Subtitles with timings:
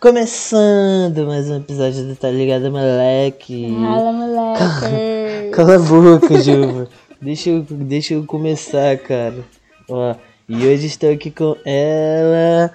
[0.00, 3.68] Começando mais um episódio do Tá Ligado Moleque.
[3.70, 5.50] Fala, moleque.
[5.52, 6.88] Cala a boca, Juva.
[7.20, 9.44] deixa, eu, deixa eu começar, cara.
[9.86, 10.14] Ó,
[10.48, 12.72] e hoje estou aqui com ela,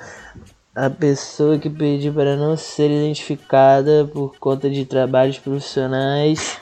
[0.75, 6.59] a pessoa que pediu para não ser identificada por conta de trabalhos profissionais,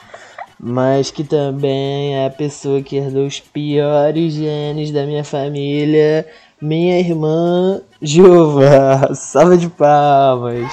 [0.58, 6.26] mas que também é a pessoa que herdou os piores genes da minha família,
[6.60, 9.10] minha irmã Juva.
[9.14, 10.72] Salva de palmas.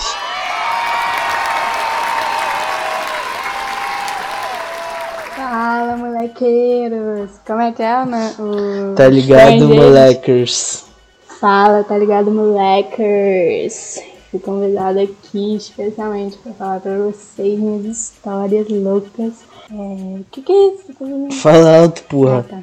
[5.35, 7.31] Fala, molequeiros.
[7.45, 8.33] Como é que é, né?
[8.39, 10.85] O Tá ligado, moleques?
[11.39, 13.99] Fala, tá ligado, molequers?
[14.29, 19.33] Fui convidada aqui especialmente pra falar pra vocês minhas histórias loucas.
[19.69, 19.73] É...
[19.73, 21.41] O que que é isso?
[21.41, 22.45] Fala alto, Ah, porra.
[22.49, 22.59] tá.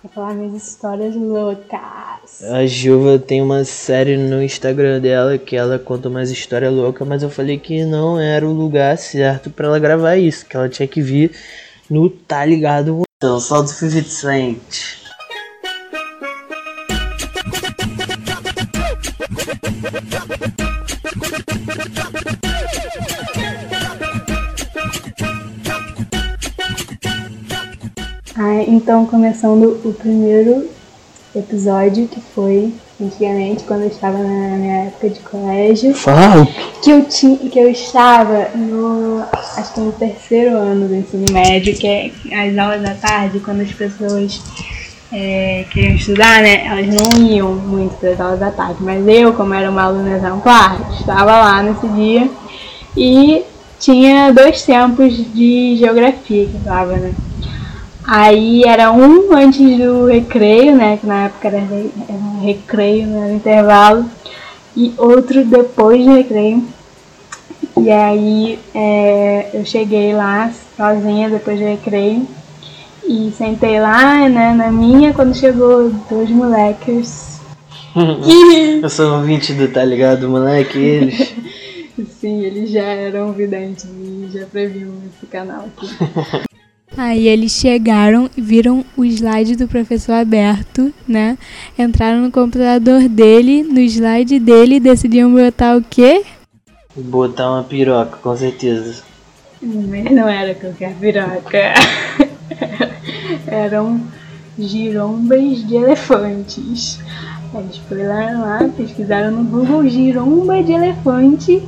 [0.00, 2.42] Pra falar minhas histórias loucas.
[2.52, 7.24] A Juva tem uma série no Instagram dela que ela conta umas histórias loucas, mas
[7.24, 10.86] eu falei que não era o lugar certo pra ela gravar isso, que ela tinha
[10.86, 11.32] que vir
[11.90, 13.02] no Tá Ligado.
[13.16, 15.08] Então, solta o 50
[28.40, 30.70] Ah, então, começando o primeiro
[31.34, 32.72] episódio, que foi
[33.02, 36.46] antigamente, quando eu estava na minha época de colégio, Fala!
[36.80, 41.74] Que eu, tinha, que eu estava no, acho que no terceiro ano do ensino médio,
[41.74, 44.40] que é as aulas da tarde, quando as pessoas
[45.12, 49.32] é, queriam estudar, né, elas não iam muito para as aulas da tarde, mas eu,
[49.32, 52.30] como era uma aluna exemplar, estava lá nesse dia.
[52.96, 53.42] E
[53.80, 57.12] tinha dois tempos de geografia que eu estava, né.
[58.10, 60.96] Aí era um antes do recreio, né?
[60.96, 64.06] Que na época era, re- era recreio, não era intervalo.
[64.74, 66.66] E outro depois do recreio.
[67.76, 72.26] E aí é, eu cheguei lá sozinha depois do recreio.
[73.06, 77.40] E sentei lá, né, na minha, quando chegou dois moleques.
[78.82, 81.34] Eu sou ouvinte do Tá Ligado, moleque, eles.
[82.20, 85.88] sim, eles já eram videntes e já previam esse canal aqui.
[86.98, 91.38] Aí eles chegaram e viram o slide do professor aberto, né?
[91.78, 96.24] Entraram no computador dele, no slide dele e decidiam botar o quê?
[96.96, 99.04] Botar uma piroca, com certeza.
[99.62, 101.72] Mas não era qualquer piroca.
[103.46, 104.00] Eram
[104.58, 106.98] girombas de elefantes.
[107.54, 111.62] Eles foram lá, pesquisaram no Google giromba de elefante,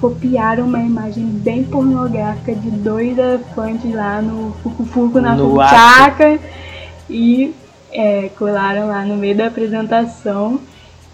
[0.00, 6.38] copiaram uma imagem bem pornográfica de dois elefantes lá no Fucufuco, na Fucaca
[7.08, 7.54] e
[7.92, 10.60] é, colaram lá no meio da apresentação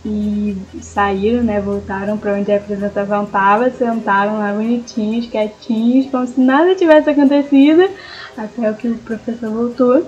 [0.04, 1.60] e saíram, né?
[1.60, 7.88] Voltaram para onde a apresentação estava, sentaram lá bonitinhos, quietinhos, como se nada tivesse acontecido,
[8.36, 10.06] até que o professor voltou.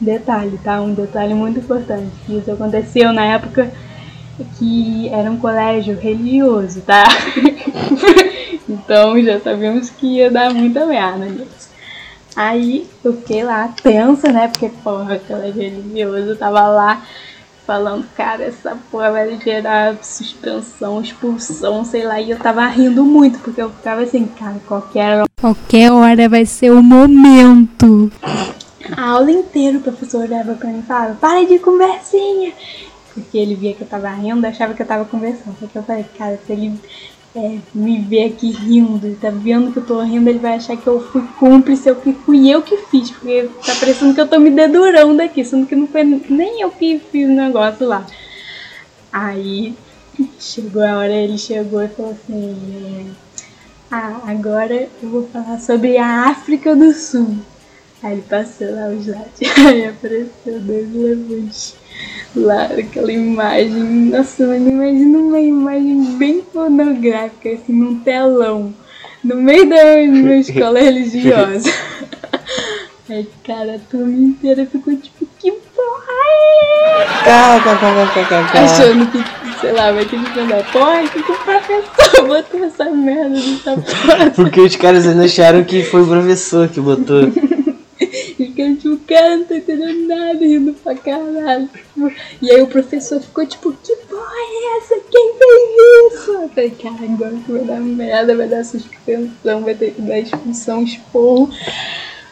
[0.00, 0.80] Detalhe, tá?
[0.80, 2.12] Um detalhe muito importante.
[2.28, 3.70] Isso aconteceu na época
[4.58, 7.04] que era um colégio religioso, tá?
[8.68, 11.68] então já sabíamos que ia dar muita merda nisso.
[12.36, 14.48] Aí eu fiquei lá tensa, né?
[14.48, 17.02] Porque, porra, colégio religioso tava lá
[17.66, 22.20] falando, cara, essa porra vai gerar suspensão, expulsão, sei lá.
[22.20, 26.72] E eu tava rindo muito, porque eu ficava assim, cara, qualquer Qualquer hora vai ser
[26.72, 28.10] o momento.
[28.96, 32.52] A aula inteira o professor olhava pra mim e falava, para de conversinha.
[33.20, 35.56] Porque ele via que eu tava rindo, achava que eu tava conversando.
[35.58, 36.78] Só que eu falei, cara, se ele
[37.34, 40.86] é, me ver aqui rindo tá vendo que eu tô rindo, ele vai achar que
[40.86, 43.10] eu fui cúmplice, eu que fui eu que fiz.
[43.10, 46.70] Porque tá parecendo que eu tô me dedurando aqui, sendo que não foi nem eu
[46.70, 48.06] que fiz o negócio lá.
[49.12, 49.74] Aí
[50.38, 53.28] chegou a hora, ele chegou e falou assim, é,
[53.90, 57.36] ah, agora eu vou falar sobre a África do Sul.
[58.02, 61.77] Aí ele passou lá o slide, aí apareceu dois elefantes
[62.34, 68.72] lá, aquela imagem, nossa, mas imagina uma imagem bem pornográfica, assim, num telão,
[69.22, 71.70] no meio da uma escola religiosa.
[73.10, 77.60] Aí, cara, a turma inteira ficou tipo, que porra é essa?
[77.60, 78.58] KKKKKK.
[78.58, 82.84] Achando que, sei lá, vai ter que pensar, porra, que, que o professor botou essa
[82.90, 84.30] merda nessa porra?
[84.36, 87.32] Porque os caras ainda acharam que foi o professor que botou.
[89.06, 91.68] Cara, não tô entendendo nada, rindo pra caralho.
[92.40, 94.94] E aí o professor ficou tipo, que porra é essa?
[95.10, 96.32] Quem fez isso?
[96.32, 100.18] Eu falei, cara, agora que vai dar merda, vai dar suspensão, vai ter que dar
[100.18, 101.50] expulsão, esporro.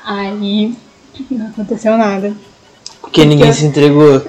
[0.04, 0.74] Aí
[1.30, 2.32] não aconteceu nada.
[3.00, 4.22] Porque ninguém se entregou.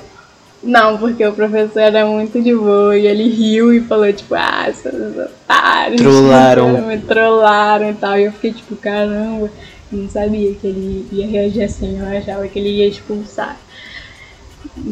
[0.63, 4.72] Não, porque o professor era muito de boa e ele riu e falou, tipo, ah,
[4.74, 6.01] seus otários.
[6.01, 6.81] Trollaram.
[6.81, 8.18] Me trollaram e tal.
[8.18, 9.51] E eu fiquei, tipo, caramba.
[9.92, 12.00] Eu não sabia que ele ia reagir assim.
[12.00, 13.57] Eu achava que ele ia expulsar.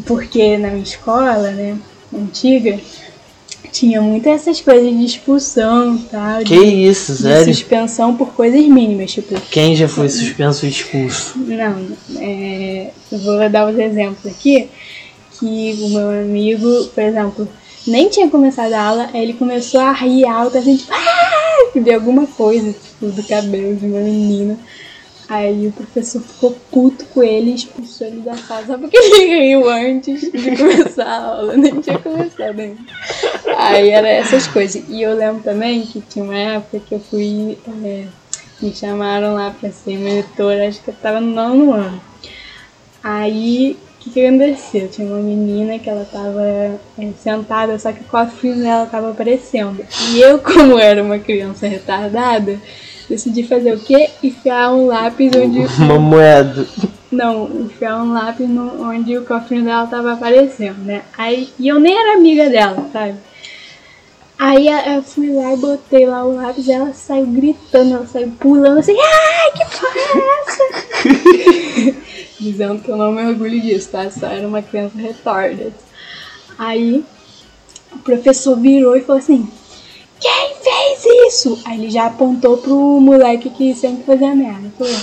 [0.06, 1.78] Porque na minha escola, né,
[2.14, 2.80] antiga,
[3.72, 6.40] tinha muito essas coisas de expulsão, tal.
[6.44, 7.54] Que de, isso, de sério?
[7.54, 9.40] suspensão por coisas mínimas, tipo.
[9.52, 11.38] Quem já foi suspenso e expulso?
[11.38, 11.86] Não,
[12.18, 14.70] é, eu vou dar os exemplos aqui.
[15.38, 17.48] Que o meu amigo, por exemplo,
[17.86, 21.35] nem tinha começado a aula, aí ele começou a rir alto, assim, tipo, ah!
[21.80, 24.58] De alguma coisa, tipo, do cabelo de uma menina.
[25.28, 29.26] Aí o professor ficou puto com ele e expulsou ele da sala só porque ele
[29.26, 32.80] riu antes de começar a aula, nem tinha começado ainda.
[33.58, 34.84] Aí era essas coisas.
[34.88, 37.58] E eu lembro também que tinha uma época que eu fui.
[37.84, 38.06] é,
[38.62, 42.02] me chamaram lá pra ser monitora, acho que eu tava no nono ano.
[43.04, 44.88] Aí que, que aconteceu?
[44.88, 46.78] Tinha uma menina que ela tava é,
[47.22, 49.84] sentada, só que o cofrinho dela tava aparecendo.
[50.12, 52.60] E eu, como era uma criança retardada,
[53.10, 54.10] decidi fazer o quê?
[54.22, 55.60] Enfiar um lápis onde.
[55.82, 56.68] Uma moeda.
[57.12, 61.04] Não, enfiar um lápis no, onde o cofrinho dela tava aparecendo, né?
[61.18, 63.16] Aí, e eu nem era amiga dela, sabe?
[64.38, 68.34] Aí eu fui lá e botei lá o lápis e ela saiu gritando, ela saiu
[68.38, 72.15] pulando assim, ai, que porra é essa?
[72.40, 74.10] Dizendo que eu não me orgulho disso, tá?
[74.10, 75.74] Só era uma criança retarded.
[76.58, 77.04] Aí
[77.94, 79.48] o professor virou e falou assim,
[80.20, 81.62] quem fez isso?
[81.66, 84.72] Aí ele já apontou pro moleque que sempre fazia merda.
[84.78, 84.94] Falou,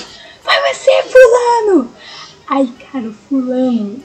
[0.43, 1.91] foi você, fulano!
[2.49, 4.03] Aí, cara, o fulano,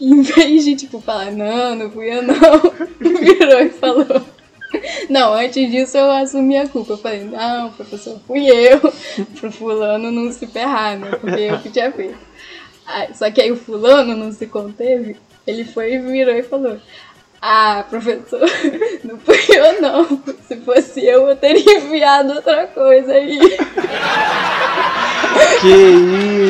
[0.00, 2.34] em vez de, tipo, falar, não, não fui eu não,
[3.00, 4.22] virou e falou.
[5.08, 6.92] Não, antes disso eu assumi a culpa.
[6.92, 8.80] Eu falei, não, professor, fui eu,
[9.40, 11.10] pro fulano não se ferrar, né?
[11.10, 12.27] Porque eu que tinha feito.
[12.88, 16.78] Aí, só que aí o fulano não se conteve, ele foi e virou e falou.
[17.40, 18.40] Ah, professor,
[19.04, 20.22] não fui eu não.
[20.48, 23.38] Se fosse eu, eu teria enviado outra coisa aí.
[25.60, 25.68] Que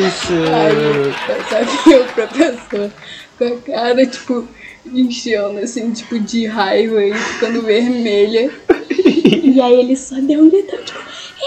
[0.06, 0.32] isso?
[0.55, 1.12] Aí,
[1.49, 2.91] só que o professor
[3.38, 4.46] com a cara, tipo,
[4.87, 8.50] enchendo, assim, tipo, de raiva e ficando vermelha.
[9.49, 11.00] E aí ele só deu um grito, tipo,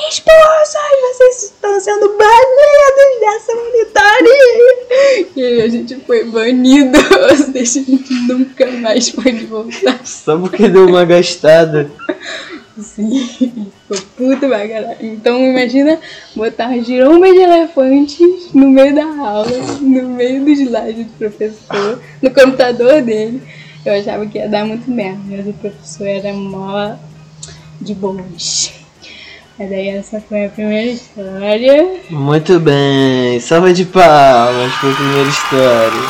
[0.10, 4.30] expulsões, vocês estão sendo banidos dessa unidade.
[5.36, 10.06] E aí a gente foi banido, ou seja, a gente nunca mais pode voltar.
[10.06, 11.92] Só porque deu uma gastada.
[12.80, 14.98] Sim, ficou puto pra caralho.
[15.02, 16.00] Então imagina
[16.36, 22.34] botar giromba de elefantes no meio da aula, no meio do slide do professor, no
[22.34, 23.42] computador dele.
[23.86, 26.96] Eu achava que ia dar muito merda, mas o professor era mó
[27.80, 28.81] de boas.
[29.69, 31.96] Daí essa foi a primeira história.
[32.10, 33.40] Muito bem.
[33.40, 36.02] Salva de palmas pra primeira história.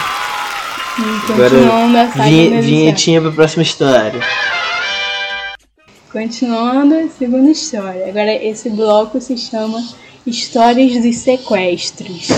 [0.99, 4.19] E Agora, continuando a saga vinhe- vinhetinha pra próxima história.
[6.11, 8.07] Continuando a segunda história.
[8.07, 9.81] Agora esse bloco se chama
[10.27, 12.29] Histórias dos Sequestros.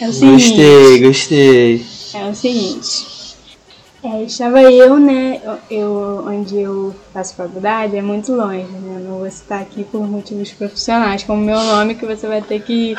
[0.00, 0.48] É o seguinte.
[0.48, 1.86] Gostei, gostei.
[2.14, 3.13] É o seguinte.
[4.04, 5.40] É, estava eu, né?
[5.70, 9.02] Eu, onde eu faço faculdade é muito longe, né?
[9.02, 12.94] Não vou citar aqui por motivos profissionais, como meu nome, que você vai ter que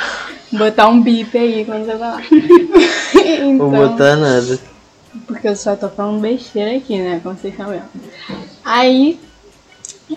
[0.51, 2.23] botar um bip aí quando você falar.
[3.57, 4.59] Vou então, botar nada.
[5.27, 7.19] porque eu só tô falando besteira aqui, né?
[7.21, 7.83] Como vocês estão vendo.
[8.63, 9.19] Aí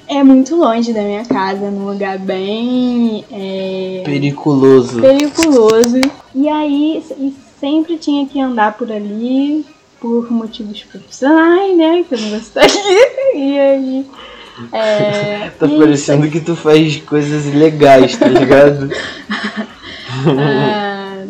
[0.09, 3.25] é muito longe da minha casa, num lugar bem.
[3.31, 5.01] é, Periculoso.
[5.01, 6.01] periculoso.
[6.35, 9.65] E aí e sempre tinha que andar por ali
[10.01, 12.05] por motivos profissionais, né?
[12.09, 12.79] Que eu não citar aqui.
[13.35, 14.07] E aí.
[14.73, 18.91] É, Tá e parecendo que tu faz coisas ilegais, tá ligado?
[20.27, 21.25] ah,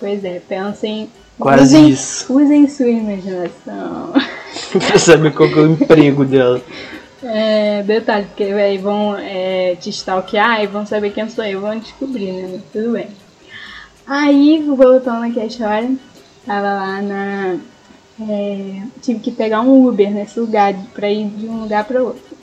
[0.00, 1.08] pois é, pensem.
[1.38, 2.32] Quase usem, isso.
[2.32, 4.12] Usem sua imaginação.
[4.78, 6.60] pra saber qual que é o emprego dela.
[7.22, 11.78] É, detalhe, porque aí vão é, te stalkear e vão saber quem sou eu, vão
[11.78, 12.60] descobrir, né?
[12.72, 13.08] Tudo bem.
[14.06, 15.90] Aí, voltando aqui a história,
[16.46, 17.56] tava lá na.
[18.20, 22.36] é, tive que pegar um Uber nesse lugar pra ir de um lugar para outro.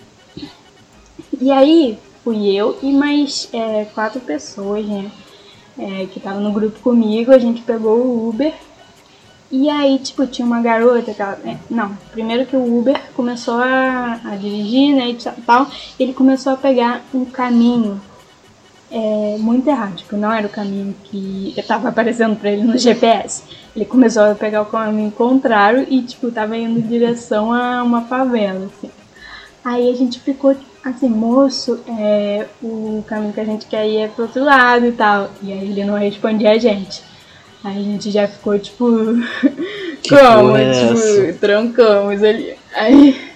[1.40, 5.12] E aí, fui eu e mais é, quatro pessoas, né?
[5.78, 8.54] é, que estavam no grupo comigo, a gente pegou o Uber.
[9.50, 13.56] E aí, tipo, tinha uma garota que ela, é, Não, primeiro que o Uber começou
[13.56, 15.68] a, a dirigir, né, e tal,
[16.00, 18.00] ele começou a pegar um caminho
[18.92, 19.96] é, muito errado.
[19.96, 23.44] Tipo, não era o caminho que estava aparecendo pra ele no GPS.
[23.76, 28.02] Ele começou a pegar o caminho contrário e, tipo, tava indo em direção a uma
[28.02, 28.92] favela, assim.
[29.64, 34.08] Aí a gente ficou assim, moço, é, o caminho que a gente quer ir é
[34.08, 35.30] pro outro lado e tal.
[35.42, 37.04] E aí ele não respondia a gente.
[37.64, 38.86] Aí a gente já ficou tipo.
[40.10, 42.56] Como, é tipo, trancamos ali.
[42.74, 43.31] Aí,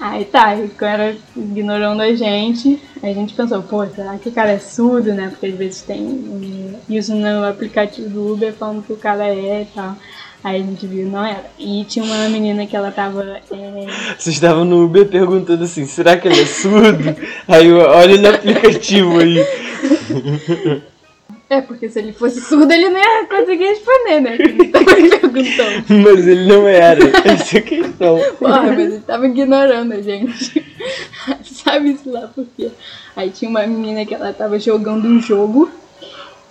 [0.00, 2.80] aí tá, e o cara ignorando a gente.
[3.02, 5.28] Aí a gente pensou, pô, será que o cara é surdo, né?
[5.28, 9.66] Porque às vezes tem isso no aplicativo do Uber falando que o cara é e
[9.74, 9.96] tal.
[10.42, 11.44] Aí a gente viu, não era.
[11.58, 13.40] E tinha uma menina que ela tava.
[13.50, 13.86] eh,
[14.16, 17.16] Vocês estavam no Uber perguntando assim, será que ele é surdo?
[17.48, 19.44] Aí eu olho no aplicativo aí.
[21.50, 24.36] É, porque se ele fosse surdo, ele não ia conseguir responder, né?
[24.38, 25.84] Ele tava perguntando.
[26.04, 27.00] Mas ele não era.
[27.24, 28.18] Essa é a questão.
[28.38, 30.62] Porra, mas ele tava ignorando a gente.
[31.42, 32.70] Sabe-se lá por quê.
[33.16, 35.70] Aí tinha uma menina que ela tava jogando um jogo.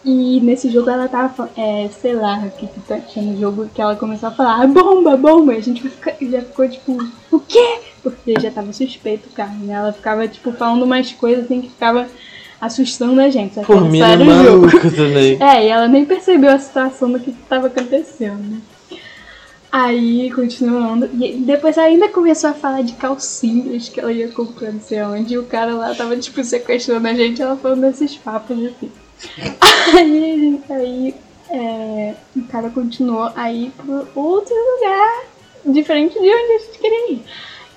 [0.04, 3.70] E nesse jogo ela tava, é, sei lá, o que que tá- tinha no jogo
[3.74, 5.54] que ela começou a falar, "Ah, bomba, bomba.
[5.54, 6.98] E a gente fica- já ficou tipo,
[7.32, 7.80] o quê?
[8.02, 9.74] Porque já tava suspeito o cara, né?
[9.74, 12.08] Ela ficava, tipo, falando umas coisas assim que ficava
[12.60, 13.60] assustando a gente.
[13.62, 14.66] Pô, era mina sério o jogo.
[14.68, 15.38] maluca também.
[15.42, 18.62] É, e ela nem percebeu a situação do que estava acontecendo, né?
[19.72, 21.10] Aí, continuando.
[21.22, 25.02] E depois ela ainda começou a falar de calcinhas que ela ia comprar não sei
[25.04, 25.34] onde.
[25.34, 27.42] E o cara lá tava, tipo, sequestrando a gente.
[27.42, 28.90] Ela falando desses papos, assim.
[29.98, 31.16] Aí, a gente- aí
[31.50, 35.24] é, o cara continuou a ir pro outro lugar,
[35.66, 37.22] diferente de onde a gente queria ir.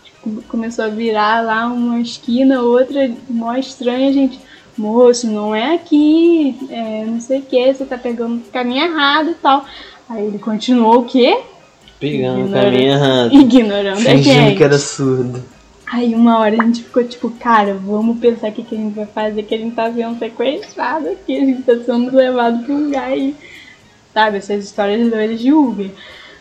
[0.05, 4.39] Tipo, começou a virar lá uma esquina, outra mó estranha, a gente.
[4.81, 9.31] Moço, não é aqui, é, não sei o que, você tá pegando o caminho errado
[9.31, 9.67] e tal.
[10.09, 11.39] Aí ele continuou o quê?
[11.99, 13.35] Pegando o caminho errado.
[13.35, 14.57] Ignorando a Fingindo gente.
[14.57, 15.45] que era surdo.
[15.87, 18.95] Aí uma hora a gente ficou tipo, cara, vamos pensar o que, que a gente
[18.95, 22.75] vai fazer, que a gente tá sendo sequestrado aqui, a gente tá sendo levado pra
[22.75, 23.35] um lugar e.
[24.15, 25.91] Sabe, essas histórias doidas de Uber.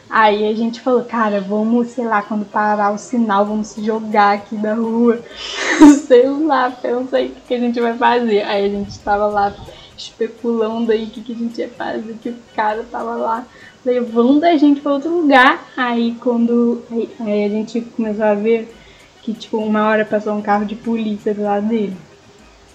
[0.10, 4.34] Aí a gente falou, cara, vamos, sei lá, quando parar o sinal, vamos se jogar
[4.34, 5.22] aqui da rua.
[6.08, 8.42] sei lá, pensa aí o que, a gente vai fazer.
[8.42, 9.54] Aí a gente tava lá
[9.96, 13.46] especulando aí o que, que a gente ia fazer, que o cara tava lá
[13.86, 15.64] levando a gente pra outro lugar.
[15.78, 16.84] Aí quando.
[16.92, 18.74] Aí, aí a gente começou a ver
[19.22, 21.96] que tipo uma hora passou um carro de polícia do lado dele.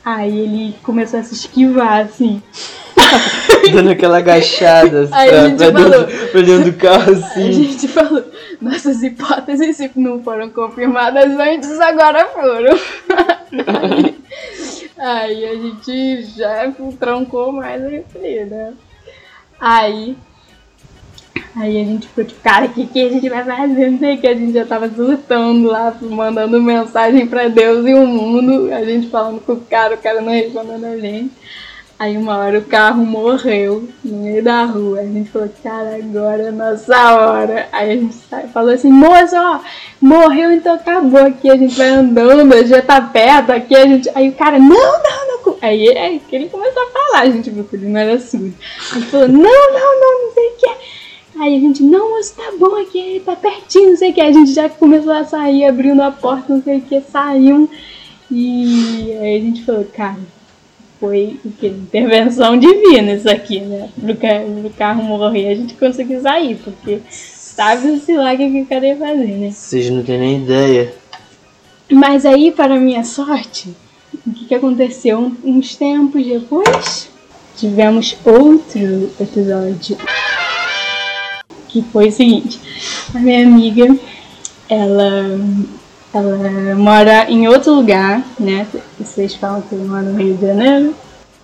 [0.04, 2.42] Aí ele começou a se esquivar assim.
[3.72, 6.06] Dando aquela agachada Aí a pra, gente pra falou.
[6.06, 7.52] dentro, olhando o carro A assim.
[7.52, 8.24] gente falou,
[8.60, 12.78] nossas hipóteses se não foram confirmadas antes, agora foram.
[13.66, 14.16] Aí,
[14.98, 18.74] aí a gente já trancou mais a refri, né?
[19.58, 20.16] Aí,
[21.56, 23.90] aí a gente ficou tipo, cara, o que, que a gente vai fazer?
[23.90, 27.94] Não sei o que, a gente já tava surtando lá, mandando mensagem pra Deus e
[27.94, 31.32] o mundo, a gente falando com o cara, o cara não respondendo a gente.
[31.96, 35.00] Aí uma hora o carro morreu no meio da rua.
[35.00, 37.68] A gente falou, cara, agora é nossa hora.
[37.70, 38.16] Aí a gente
[38.52, 39.60] falou assim, moça, ó,
[40.00, 41.48] morreu, então acabou aqui.
[41.48, 43.76] A gente vai andando, já tá perto aqui.
[43.76, 44.10] A gente...
[44.14, 45.56] Aí o cara, não, não, não.
[45.62, 48.52] Aí é que ele começou a falar, a gente viu que ele não era surdo.
[48.90, 51.03] A gente falou, não, não, não, não sei o que.
[51.38, 54.20] Aí a gente, não, moço, tá bom aqui, tá pertinho, não sei o que.
[54.20, 57.68] A gente já começou a sair, abrindo a porta, não sei o que, saímos.
[58.30, 60.18] E aí a gente falou, cara,
[61.00, 61.68] foi o quê?
[61.68, 63.90] Intervenção divina isso aqui, né?
[64.00, 68.62] Pro, ca pro carro morrer a gente conseguiu sair, porque sabe-se lá o que, que
[68.62, 69.50] o cara ia fazer, né?
[69.50, 70.94] Vocês não têm nem ideia.
[71.90, 73.74] Mas aí, para minha sorte,
[74.26, 75.32] o que, que aconteceu?
[75.44, 77.10] Uns tempos depois,
[77.56, 79.98] tivemos outro episódio.
[81.74, 82.60] Que foi o seguinte,
[83.12, 83.96] a minha amiga,
[84.68, 85.40] ela,
[86.14, 88.64] ela mora em outro lugar, né?
[88.96, 90.94] Vocês falam que ela mora no Rio de Janeiro.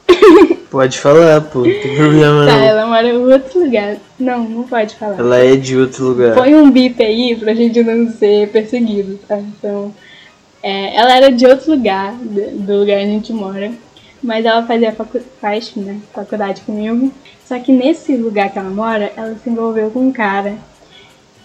[0.70, 2.62] Pode falar, pô, não tem problema Tá, não.
[2.62, 3.96] ela mora em outro lugar.
[4.20, 5.18] Não, não pode falar.
[5.18, 6.36] Ela é de outro lugar.
[6.36, 9.36] Põe um bip aí pra gente não ser perseguido, tá?
[9.36, 9.92] Então,
[10.62, 13.72] é, ela era de outro lugar, do do lugar onde a gente mora.
[14.22, 17.12] Mas ela fazia facu faz, né, faculdade comigo.
[17.46, 20.54] Só que nesse lugar que ela mora, ela se envolveu com um cara.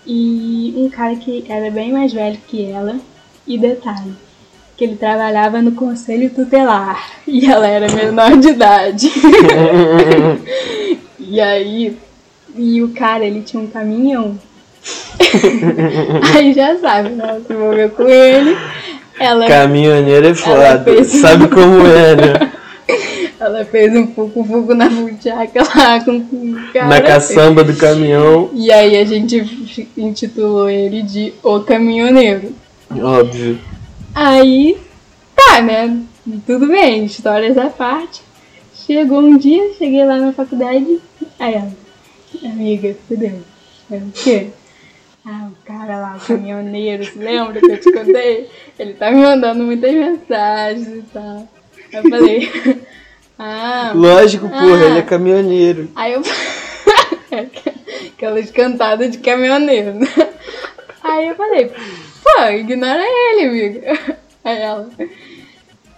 [0.05, 2.97] E um cara que era bem mais velho que ela.
[3.47, 4.13] E detalhe,
[4.75, 7.11] que ele trabalhava no conselho tutelar.
[7.27, 9.11] E ela era menor de idade.
[11.19, 11.97] e aí,
[12.55, 14.37] e o cara, ele tinha um caminhão.
[16.35, 17.25] Aí já sabe, né?
[17.27, 18.55] Ela se envolveu com ele.
[19.19, 20.83] Ela, Caminhoneiro é foda.
[20.83, 22.51] fez- Sabe como é, né?
[23.45, 26.87] Ela fez um fuco-fuco na buchaca lá com o cara.
[26.87, 32.53] Na caçamba do caminhão, E aí a gente intitulou ele de O Caminhoneiro.
[33.01, 33.59] óbvio.
[34.13, 34.77] Aí,
[35.35, 36.01] tá, né?
[36.45, 38.21] Tudo bem, histórias à parte.
[38.73, 40.99] Chegou um dia, cheguei lá na faculdade,
[41.39, 41.71] aí ela,
[42.43, 43.41] amiga, fudeu.
[43.89, 44.47] Eu, o quê?
[45.25, 48.47] Ah, o cara lá, o caminhoneiro, se lembra que eu te contei?
[48.77, 51.47] Ele tá me mandando muitas mensagens e tal.
[51.91, 52.51] Eu falei,
[53.37, 54.85] ah, Lógico, porra, Ah.
[54.89, 55.89] ele é caminhoneiro.
[55.95, 56.21] Aí eu.
[58.15, 59.93] Aquelas cantadas de caminhoneiro.
[59.93, 60.07] né?
[61.03, 61.71] Aí eu falei,
[62.23, 64.17] pô, ignora ele, amiga.
[64.43, 64.89] Aí ela,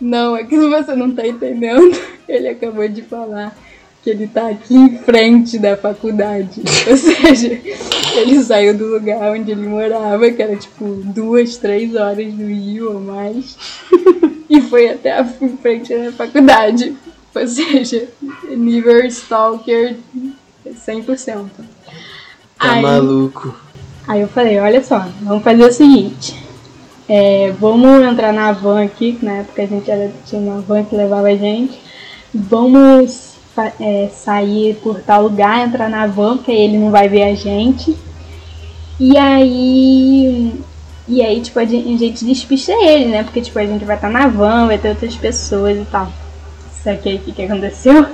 [0.01, 1.97] não, é que você não tá entendendo.
[2.27, 3.55] Ele acabou de falar
[4.03, 6.61] que ele tá aqui em frente da faculdade.
[6.87, 7.59] Ou seja,
[8.15, 12.93] ele saiu do lugar onde ele morava, que era tipo duas, três horas do Rio
[12.93, 13.57] ou mais,
[14.49, 16.95] e foi até a em frente da faculdade.
[17.37, 18.07] Ou seja,
[18.49, 19.97] nível stalker
[20.65, 21.45] 100%.
[22.59, 23.55] Tá Aí- maluco.
[24.07, 26.35] Aí eu falei, olha só, vamos fazer o seguinte.
[27.09, 30.95] é, vamos entrar na van aqui, na época a gente era, tinha uma van que
[30.95, 31.77] levava a gente.
[32.33, 33.33] Vamos
[33.79, 37.35] é, sair por tal lugar, entrar na van, porque aí ele não vai ver a
[37.35, 37.95] gente.
[38.99, 40.53] E aí.
[41.07, 43.23] E aí, tipo, a gente, despista ele, né?
[43.23, 46.11] Porque, tipo, a gente vai estar na van, vai ter outras pessoas e tal.
[46.87, 48.05] Só que aí o que, que aconteceu?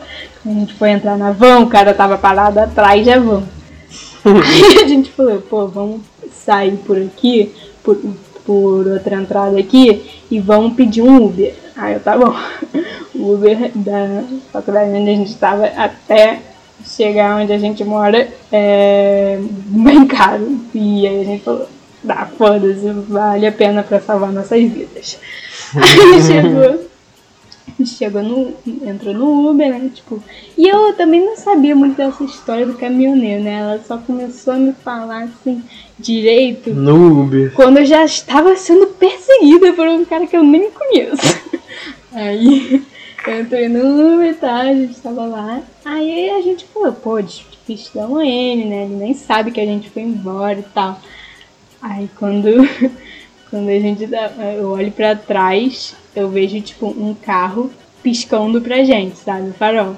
[0.42, 3.44] Quando a gente foi entrar na van, o cara tava parado atrás da van.
[4.26, 6.02] Aí a gente falou, pô, vamos
[6.32, 7.54] sair por aqui,
[7.84, 7.96] por,
[8.44, 11.54] por outra entrada aqui, e vamos pedir um Uber.
[11.76, 12.34] Aí eu, tá bom.
[13.14, 16.40] O Uber da faculdade onde a gente estava até
[16.84, 20.60] chegar onde a gente mora é bem caro.
[20.74, 21.68] E aí a gente falou,
[22.04, 25.20] dá, foda-se, vale a pena pra salvar nossas vidas.
[25.78, 26.93] Aí chegou.
[27.86, 28.54] Chegou no.
[28.88, 29.90] entrou no Uber, né?
[29.94, 30.22] Tipo.
[30.58, 33.60] E eu também não sabia muito dessa história do caminhoneiro, né?
[33.60, 35.64] Ela só começou a me falar assim
[35.98, 37.54] direito No Uber.
[37.54, 41.42] quando eu já estava sendo perseguida por um cara que eu nem conheço.
[42.12, 42.84] Aí
[43.28, 45.62] eu entrei no Uber e tal, a gente tava lá.
[45.86, 48.84] Aí a gente falou, pô, despistamos ele, né?
[48.84, 51.00] Ele nem sabe que a gente foi embora e tal.
[51.82, 52.50] Aí quando,
[53.50, 58.84] quando a gente dá, eu olho pra trás, eu vejo tipo um carro piscando pra
[58.84, 59.50] gente, sabe?
[59.50, 59.96] O farol.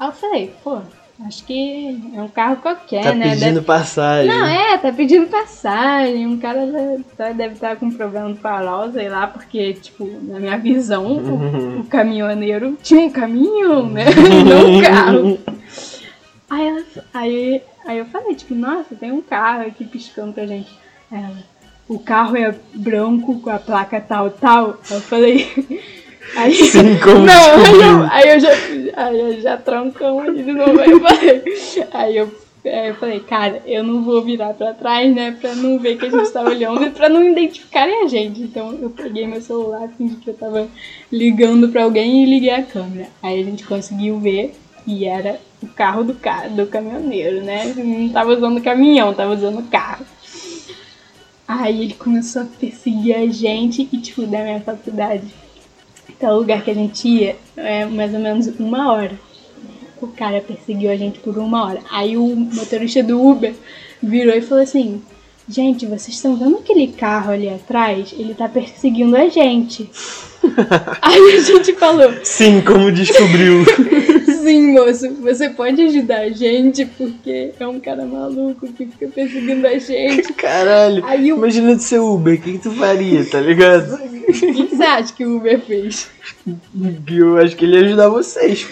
[0.00, 0.78] Aí eu falei, pô,
[1.26, 3.30] acho que é um carro qualquer, Tá né?
[3.30, 4.28] pedindo passagem.
[4.30, 6.26] Não, é, tá pedindo passagem.
[6.26, 6.60] Um cara
[7.16, 11.80] tá- deve estar com problema no farol, sei lá, porque, tipo, na minha visão, o,
[11.80, 14.04] o caminhoneiro tinha um caminhão, né?
[14.48, 15.38] Não um carro.
[16.50, 20.70] Aí, ela, aí, aí eu falei, tipo, nossa, tem um carro aqui piscando pra gente.
[21.12, 21.32] Ela,
[21.88, 24.78] o carro é branco com a placa tal, tal.
[24.90, 25.46] Eu falei.
[26.36, 28.50] Aí, Sim, como não, aí eu, aí eu já,
[28.96, 30.78] aí eu já troncamos ali de novo.
[30.78, 31.42] Aí eu falei,
[31.90, 32.34] aí eu,
[32.66, 35.34] aí eu falei, cara, eu não vou virar pra trás, né?
[35.40, 38.42] Pra não ver que a gente tá olhando e pra não identificarem a gente.
[38.42, 40.68] Então eu peguei meu celular, fingi que eu tava
[41.10, 43.08] ligando pra alguém e liguei a câmera.
[43.22, 44.54] Aí a gente conseguiu ver
[44.86, 47.72] e era o carro do cara, do caminhoneiro, né?
[47.74, 50.04] Não tava usando caminhão, tava usando carro.
[51.48, 55.24] Aí ele começou a perseguir a gente e, tipo, da minha faculdade
[56.10, 59.18] até o lugar que a gente ia é mais ou menos uma hora.
[60.00, 61.80] O cara perseguiu a gente por uma hora.
[61.90, 63.54] Aí o motorista do Uber
[64.02, 65.02] virou e falou assim:
[65.48, 68.12] Gente, vocês estão vendo aquele carro ali atrás?
[68.12, 69.88] Ele tá perseguindo a gente.
[71.00, 73.64] Aí a gente falou: Sim, como descobriu.
[74.42, 79.66] Sim, moço, você pode ajudar a gente porque é um cara maluco que fica perseguindo
[79.66, 80.34] a gente.
[80.34, 81.04] Caralho.
[81.06, 83.94] Aí o Imagina de ser Uber, o que, que tu faria, tá ligado?
[83.94, 86.10] o que você acha que o Uber fez?
[87.10, 88.66] Eu acho que ele ia ajudar vocês.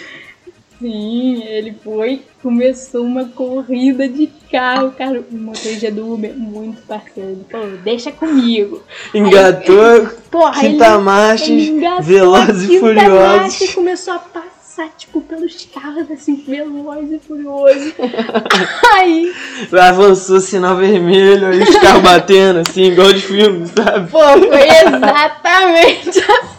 [0.79, 7.31] Sim, ele foi, começou uma corrida de carro, cara, o motorista do Uber, muito parceiro,
[7.31, 8.81] ele falou, deixa comigo.
[9.13, 10.97] Engatou Porra, quinta
[11.45, 13.61] ele engatou a velozes e marcha furiosos.
[13.61, 17.93] e começou a passar, tipo, pelos carros, assim, veloz e furioso.
[18.95, 19.33] Aí,
[19.69, 24.09] Avançou sinal vermelho, aí os carros batendo, assim, igual de filme, sabe?
[24.09, 26.47] pô, foi exatamente assim.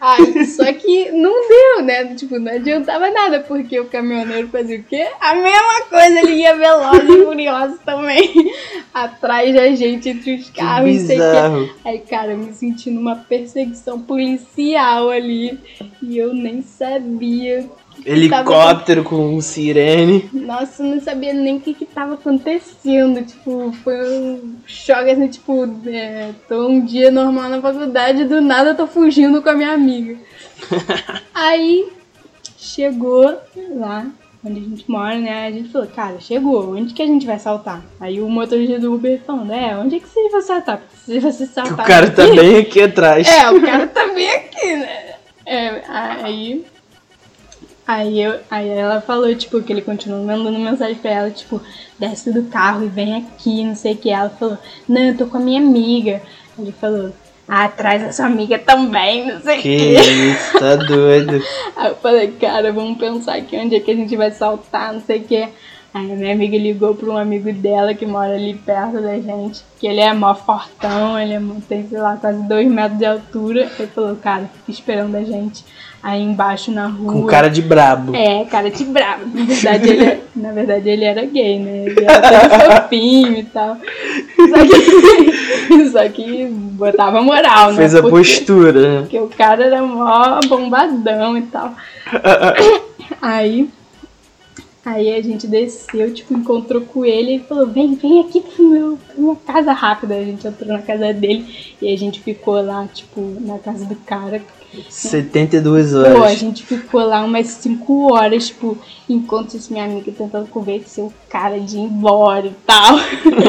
[0.00, 2.14] Aí, só que não deu, né?
[2.14, 5.08] Tipo, não adiantava nada, porque o caminhoneiro fazia o quê?
[5.20, 8.52] A mesma coisa, ele ia veloz e furioso também.
[8.92, 11.70] Atrás da gente, entre os Que carros, sei bizarro.
[11.84, 15.58] Aí, cara, eu me senti numa perseguição policial ali.
[16.02, 17.68] E eu nem sabia.
[18.04, 20.28] Helicóptero com sirene.
[20.32, 23.24] Nossa, eu não sabia nem o que que tava acontecendo.
[23.24, 28.70] Tipo, foi um choque assim, tipo, é, tô um dia normal na faculdade, do nada
[28.70, 30.16] eu tô fugindo com a minha amiga.
[31.34, 31.88] Aí
[32.58, 33.38] chegou
[33.74, 34.06] lá
[34.44, 35.46] onde a gente mora, né?
[35.46, 37.82] A gente falou, cara, chegou, onde que a gente vai saltar?
[38.00, 40.78] Aí o motorista do Uber falando, é, onde é que você vai saltar?
[40.78, 41.84] Porque se você saltar.
[41.84, 43.28] o cara tá aqui- bem aqui atrás.
[43.28, 45.14] é, o cara tá bem aqui, né?
[45.44, 46.64] É, aí.
[47.90, 51.60] Aí, eu, aí ela falou, tipo, que ele continuou mandando mensagem pra ela, tipo,
[51.98, 54.10] desce do carro e vem aqui, não sei o que.
[54.10, 54.56] Ela falou,
[54.88, 56.22] não, eu tô com a minha amiga.
[56.56, 57.12] Ele falou,
[57.48, 60.00] ah, traz a sua amiga também, não sei o Que que.
[60.00, 61.42] isso, tá doido.
[61.74, 65.00] Aí eu falei, cara, vamos pensar aqui onde é que a gente vai saltar, não
[65.00, 65.48] sei o que.
[65.92, 69.60] Aí a minha amiga ligou para um amigo dela que mora ali perto da gente,
[69.80, 73.68] que ele é mó fortão, ele é, tem, sei lá, quase dois metros de altura.
[73.76, 75.64] Ele falou, cara, fica esperando a gente
[76.00, 77.12] aí embaixo na rua.
[77.12, 78.14] Com cara de brabo.
[78.14, 79.24] É, cara de brabo.
[79.34, 81.84] Na verdade, ele, na verdade, ele era gay, né?
[81.86, 83.76] Ele era fofinho e tal.
[83.76, 87.78] Só que, só que botava moral, né?
[87.78, 89.00] Fez a Porque- postura.
[89.00, 91.74] Porque o cara era mó bombadão e tal.
[93.20, 93.68] Aí,
[94.84, 98.98] aí a gente desceu, tipo, encontrou com ele e falou, vem, vem aqui pro meu,
[99.06, 100.14] pra minha casa rápida.
[100.14, 103.96] A gente entrou na casa dele e a gente ficou lá, tipo, na casa do
[103.96, 104.42] cara.
[104.88, 106.38] 72 Pô, a horas.
[106.38, 111.58] gente ficou lá umas 5 horas, tipo, enquanto isso, minha amiga tentando convencer o cara
[111.58, 112.96] de ir embora e tal.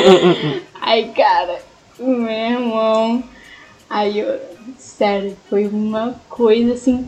[0.82, 1.60] aí, cara,
[2.00, 3.24] meu irmão.
[3.89, 4.52] Aí eu.
[4.78, 7.08] Sério, foi uma coisa assim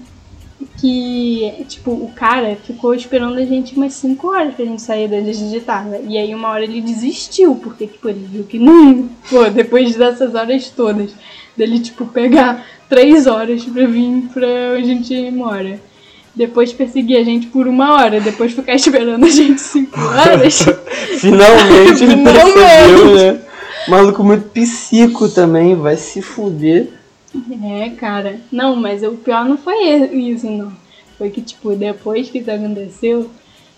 [0.77, 5.17] que, tipo, o cara ficou esperando a gente umas 5 horas pra gente sair da
[5.17, 5.97] onde a gente tava.
[6.07, 9.09] E aí uma hora ele desistiu, porque, tipo, ele viu que não.
[9.29, 11.11] Pô, depois dessas horas todas,
[11.55, 14.47] dele, tipo, pegar 3 horas pra vir pra
[14.77, 15.79] onde a gente mora.
[16.35, 20.59] Depois perseguir a gente por uma hora, depois ficar esperando a gente 5 horas.
[21.19, 22.53] Finalmente ele Finalmente.
[22.53, 23.41] percebeu, né?
[23.87, 26.87] Maluco muito psico também, vai se fuder.
[27.63, 28.39] É, cara.
[28.51, 30.71] Não, mas o pior não foi isso, não.
[31.17, 33.29] Foi que, tipo, depois que isso aconteceu,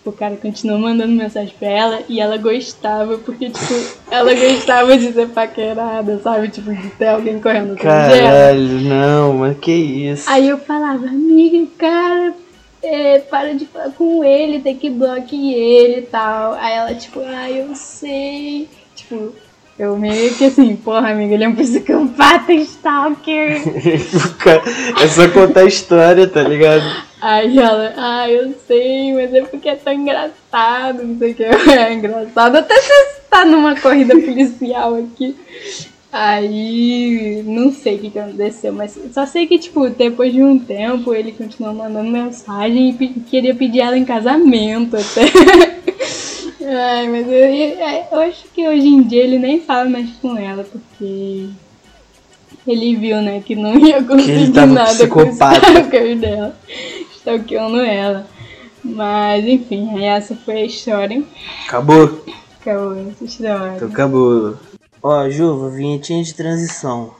[0.04, 3.74] o cara continuou mandando mensagem pra ela e ela gostava, porque, tipo,
[4.10, 6.48] ela gostava de ser paquerada, sabe?
[6.48, 8.28] Tipo, de ter alguém correndo atrás dela.
[8.28, 10.28] Caralho, não, mas que isso.
[10.30, 12.34] Aí eu falava, amiga, cara,
[12.82, 16.54] é, para de falar com ele, tem que bloquear ele e tal.
[16.54, 18.68] Aí ela, tipo, ah, eu sei.
[18.94, 19.34] Tipo,
[19.78, 23.60] eu meio que assim, porra, amiga, ele é um psicopata stalker.
[25.02, 26.82] É só contar a história, tá ligado?
[27.20, 31.42] Aí ela, ah, eu sei, mas é porque é tão engraçado, não sei o que.
[31.70, 32.56] É engraçado.
[32.56, 35.36] Até você tá numa corrida policial aqui.
[36.12, 40.58] Aí, não sei o que, que aconteceu, mas só sei que, tipo, depois de um
[40.58, 45.26] tempo ele continuou mandando mensagem e pe- queria pedir ela em casamento até.
[46.66, 50.36] Ai, mas eu, eu- eu acho que hoje em dia ele nem fala mais com
[50.36, 51.48] ela, porque
[52.66, 55.56] ele viu, né, que não ia conseguir nada com o psicopata.
[55.70, 56.56] stalker dela,
[57.16, 58.26] stalkeando ela.
[58.82, 61.22] Mas, enfim, essa foi a história.
[61.66, 62.24] Acabou?
[62.60, 63.72] Acabou essa história.
[63.76, 64.56] Então acabou.
[65.02, 67.14] Ó, Juva, vinhetinha de transição.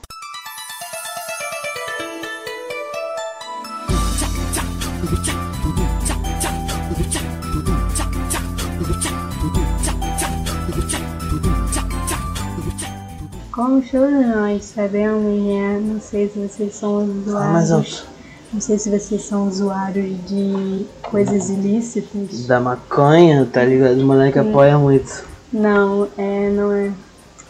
[13.77, 15.79] Como todos nós sabemos, né?
[15.79, 17.71] Não sei se vocês são usuários.
[17.71, 18.05] alto.
[18.51, 22.47] Não sei se vocês são usuários de coisas ilícitas.
[22.47, 23.99] Da maconha, tá ligado?
[23.99, 25.23] O moleque apoia muito.
[25.53, 26.91] Não, é, não é.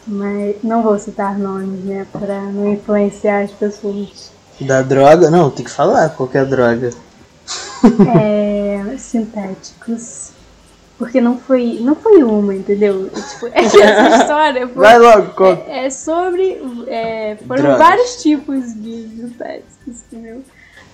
[0.06, 2.06] Mas não vou citar nomes, né?
[2.12, 4.30] Pra não influenciar as pessoas.
[4.60, 5.30] Da droga?
[5.30, 6.90] Não, tem que falar qualquer droga.
[8.13, 10.32] É, sintéticos.
[10.98, 13.10] Porque não foi, não foi uma, entendeu?
[13.16, 15.64] É, Tipo, essa história foi, Vai logo, conta.
[15.70, 16.60] é, é sobre.
[16.88, 17.80] é, foram Drogas.
[17.80, 20.42] vários tipos de sintéticos, entendeu?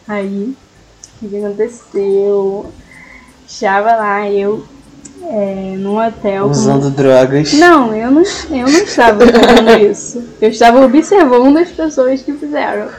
[0.08, 0.54] Aí,
[1.22, 2.66] o que aconteceu?
[3.48, 4.66] Estava lá, eu,
[5.24, 6.46] é, num hotel.
[6.46, 7.54] com- Usando drogas.
[7.54, 10.24] Não, eu não, eu não estava fazendo isso.
[10.42, 12.90] Eu estava observando as pessoas que fizeram.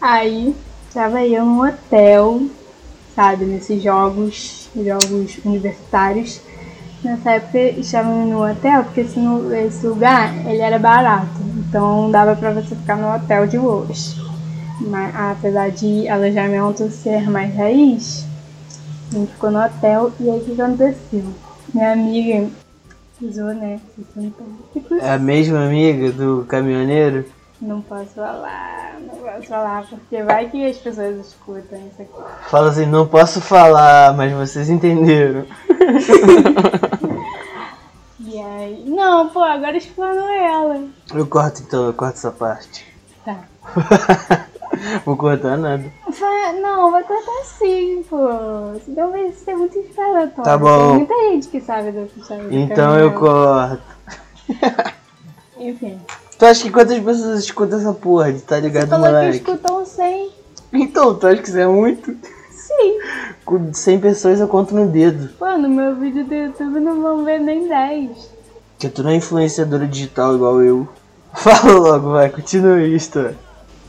[0.00, 0.54] Aí,
[0.88, 2.42] estava eu num hotel,
[3.14, 6.40] sabe, nesses jogos, jogos universitários.
[7.02, 9.20] Nessa época estávamos no hotel, porque esse,
[9.66, 11.38] esse lugar, ele era barato.
[11.58, 14.16] Então dava pra você ficar no hotel de boas.
[14.80, 18.26] Mas apesar de alojamento ser mais raiz,
[19.12, 21.24] a gente ficou no hotel e aí o que aconteceu?
[21.72, 22.48] Minha amiga
[23.20, 23.80] usou, né?
[24.72, 27.24] Tipo, É a mesma amiga do caminhoneiro?
[27.64, 32.12] Não posso falar, não posso falar, porque vai que as pessoas escutam isso aqui.
[32.50, 35.46] Fala assim, não posso falar, mas vocês entenderam.
[38.26, 38.84] E aí.
[38.88, 40.82] Não, pô, agora explanou ela.
[41.12, 42.84] Eu corto então, eu corto essa parte.
[43.24, 43.38] Tá.
[45.04, 45.84] Vou cortar nada.
[46.60, 48.16] Não, vai cortar sim, pô.
[48.84, 50.42] Senão vai ser muito esperatório.
[50.42, 50.88] Tá bom.
[50.88, 52.44] Tem muita gente que sabe dessa história.
[52.44, 53.78] do Então eu caminhão.
[53.78, 54.94] corto.
[55.58, 56.00] Enfim.
[56.38, 59.36] Tu acha que quantas pessoas escutam essa porra de tá Você ligado, falou que moleque?
[59.36, 60.30] escutam 100.
[60.72, 62.16] Então, tu acha que isso é muito?
[62.50, 62.98] Sim.
[63.44, 65.28] Com 100 pessoas eu conto no dedo.
[65.38, 68.10] Pô, no meu vídeo do YouTube não vão ver nem 10.
[68.78, 70.88] Que tu não é influenciadora digital igual eu.
[71.34, 73.36] Fala logo, vai, continua história.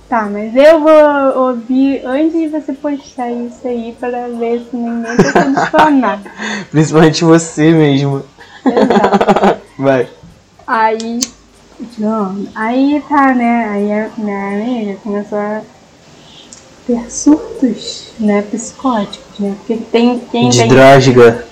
[0.08, 5.17] Tá, mas eu vou ouvir antes de você postar isso aí para ver se ninguém
[5.17, 6.29] tá sendo difamado.
[6.69, 8.23] Principalmente você mesmo.
[8.65, 9.62] Exato.
[9.79, 10.08] Vai.
[10.67, 11.19] Aí,
[11.97, 13.65] John, aí tá, né?
[13.69, 15.61] Aí a minha amiga começou a
[16.88, 19.55] ter surtos, né, psicóticos, né?
[19.57, 20.67] Porque tem quem De tem.
[20.67, 21.45] drástica.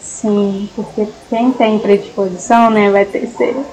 [0.00, 3.28] Sim, porque quem tem predisposição, né, vai ter,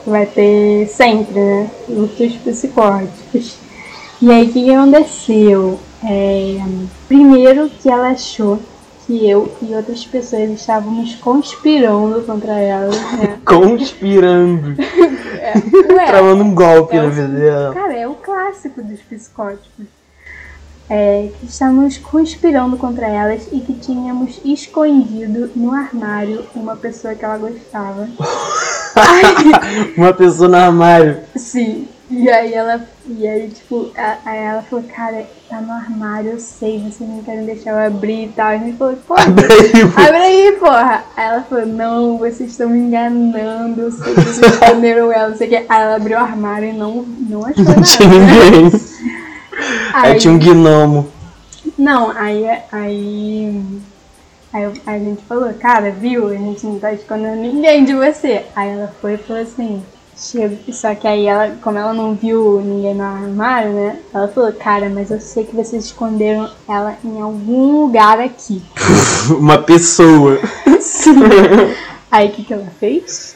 [0.06, 3.56] vai ter sempre, né, surtos psicóticos.
[4.22, 5.80] E aí, o que, que aconteceu?
[6.04, 6.58] É,
[7.08, 8.60] primeiro que ela achou
[9.12, 13.40] que eu e outras pessoas estávamos conspirando contra ela, né?
[13.44, 14.78] Conspirando.
[14.80, 17.74] Ué, Travando um golpe É na vida dela.
[17.74, 19.86] Cara, é o clássico dos psicóticos.
[20.90, 27.24] É, que estávamos conspirando contra elas e que tínhamos escondido no armário uma pessoa que
[27.24, 28.08] ela gostava.
[29.96, 31.20] Uma pessoa no armário.
[31.38, 31.88] Sim.
[32.12, 32.82] E aí ela.
[33.08, 37.24] E aí, tipo, a- aí ela falou, cara, tá no armário, eu sei, vocês não
[37.24, 38.52] querem deixar eu abrir e tal.
[38.52, 40.02] E a gente falou, pô, Abre aí, pô.
[40.02, 41.04] abre aí, porra.
[41.16, 45.38] Aí ela falou, não, vocês estão me enganando, eu sei que vocês esconderam ela, não
[45.38, 45.56] sei o que.
[45.56, 47.82] Aí ela abriu o armário e não, não achou Não nada.
[47.82, 48.82] tinha ninguém.
[49.94, 51.08] Aí Aí- tinha um gnomo.
[51.78, 53.64] Não, aí, aí,
[54.54, 56.28] aí a gente falou, cara, viu?
[56.28, 58.46] A gente não tá escondendo ninguém de você.
[58.56, 59.82] Aí ela foi e falou assim,
[60.72, 64.00] só que aí ela, como ela não viu ninguém no armário, né?
[64.14, 68.62] Ela falou, cara, mas eu sei que vocês esconderam ela em algum lugar aqui.
[69.36, 70.40] Uma pessoa.
[70.80, 71.16] Sim.
[72.12, 73.36] Aí o que, que ela fez?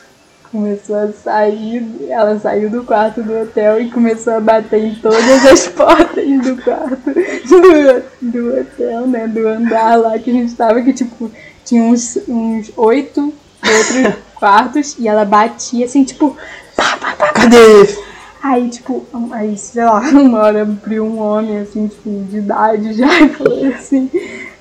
[0.51, 5.45] Começou a sair, ela saiu do quarto do hotel e começou a bater em todas
[5.45, 9.27] as portas do quarto do, do hotel, né?
[9.27, 11.31] Do andar lá que a gente tava, que tipo,
[11.65, 13.33] tinha uns, uns oito
[13.67, 16.37] outros quartos e ela batia assim, tipo,
[16.75, 17.95] tá, tá, tá, Cadê?
[18.43, 23.07] Aí, tipo, aí, sei lá, uma hora abriu um homem, assim, tipo, de idade já
[23.21, 24.09] e falou assim,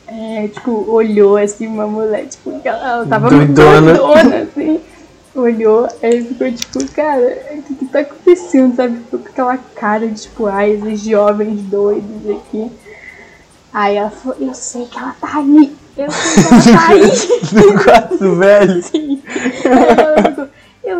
[0.06, 3.92] é, tipo, olhou, assim, uma mulher, tipo, ela, ela tava Doidona.
[3.92, 4.80] doidona, assim,
[5.34, 8.96] olhou, aí ficou, tipo, cara, o que tá acontecendo, sabe?
[8.98, 12.70] Ficou com aquela cara de, tipo, ai, esses jovens doidos aqui.
[13.72, 17.02] Aí ela falou, eu sei que ela tá aí, eu sei que ela tá aí.
[17.74, 18.82] No quarto velho.
[18.82, 20.03] Ficou,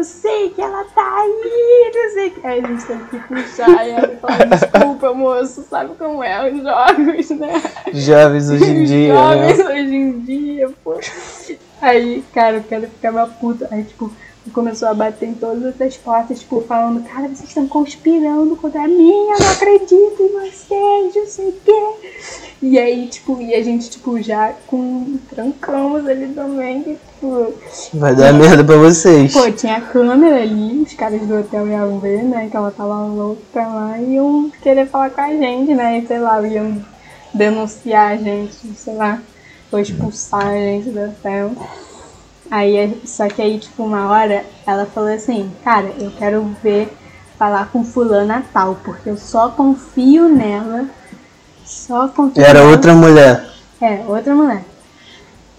[0.04, 2.46] eu sei que ela tá aí, não sei que.
[2.46, 6.62] Aí a gente teve que puxar e ela falou, desculpa, moço, sabe como é os
[6.62, 7.62] jogos, né?
[7.90, 9.64] Jovens hoje em dia, Jovens né?
[9.64, 11.00] hoje em dia, pô.
[11.80, 13.66] Aí, cara, o cara ficava puto.
[13.70, 14.12] Aí, tipo,
[14.50, 19.30] começou a bater em todas essas portas, tipo, falando, cara, vocês estão conspirando contra mim,
[19.30, 22.08] eu não acredito em vocês, não sei o quê.
[22.62, 27.52] E aí, tipo, e a gente, tipo, já com trancamos ali também, que, tipo,
[27.94, 29.32] Vai dar merda pra vocês.
[29.32, 32.48] Pô, tinha câmera ali, os caras do hotel iam ver, né?
[32.50, 35.98] Que ela tava louca lá e iam querer falar com a gente, né?
[35.98, 36.82] E sei lá, iam
[37.32, 39.20] denunciar a gente, sei lá,
[39.72, 41.52] ou expulsar a gente do hotel.
[42.50, 46.88] Aí, é- só que aí, tipo, uma hora ela falou assim, cara, eu quero ver,
[47.38, 50.86] falar com fulana tal, porque eu só confio nela,
[51.64, 52.70] só confio Era nela.
[52.70, 53.50] outra mulher.
[53.80, 54.62] É, outra mulher.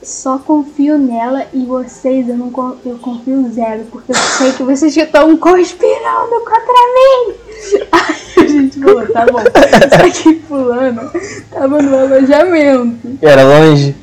[0.02, 2.52] Só confio nela e vocês eu não
[2.86, 7.34] eu confio zero, porque eu sei que vocês estão conspirando contra mim.
[7.92, 9.40] Aí a gente falou, tá bom.
[9.42, 11.12] Só que fulano
[11.50, 13.18] tava no alojamento.
[13.20, 13.96] Era longe?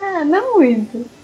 [0.00, 1.15] Ah, não muito.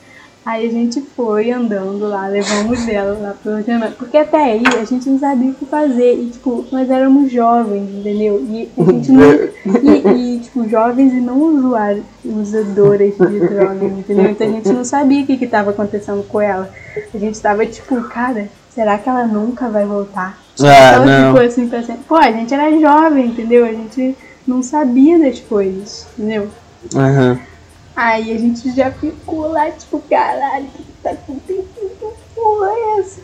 [0.45, 3.95] Aí a gente foi andando lá, levamos ela lá pro alojamento.
[3.97, 6.15] Porque até aí a gente não sabia o que fazer.
[6.15, 8.45] E, tipo, nós éramos jovens, entendeu?
[8.49, 9.23] E a gente não.
[9.65, 14.31] E, e, tipo, jovens e não usuários, usadoras de drogas, entendeu?
[14.31, 16.69] Então a gente não sabia o que que tava acontecendo com ela.
[17.15, 20.43] A gente tava, tipo, cara, será que ela nunca vai voltar?
[20.61, 21.33] Ah, ela não.
[21.33, 22.03] ficou assim pra sempre.
[22.09, 23.65] Pô, a gente era jovem, entendeu?
[23.65, 26.49] A gente não sabia das coisas, entendeu?
[26.97, 27.52] Aham.
[27.95, 32.13] Aí a gente já ficou lá, tipo, caralho, o que tá acontecendo?
[32.35, 33.21] Porra é essa?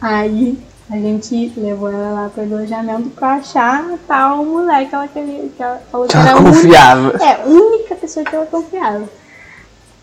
[0.00, 0.58] Aí
[0.90, 5.62] a gente levou ela lá pro alojamento pra achar tal mulher que ela queria, que
[5.62, 7.24] ela falou que Que era ela a única, confiava.
[7.24, 9.04] é, a única pessoa que ela confiava.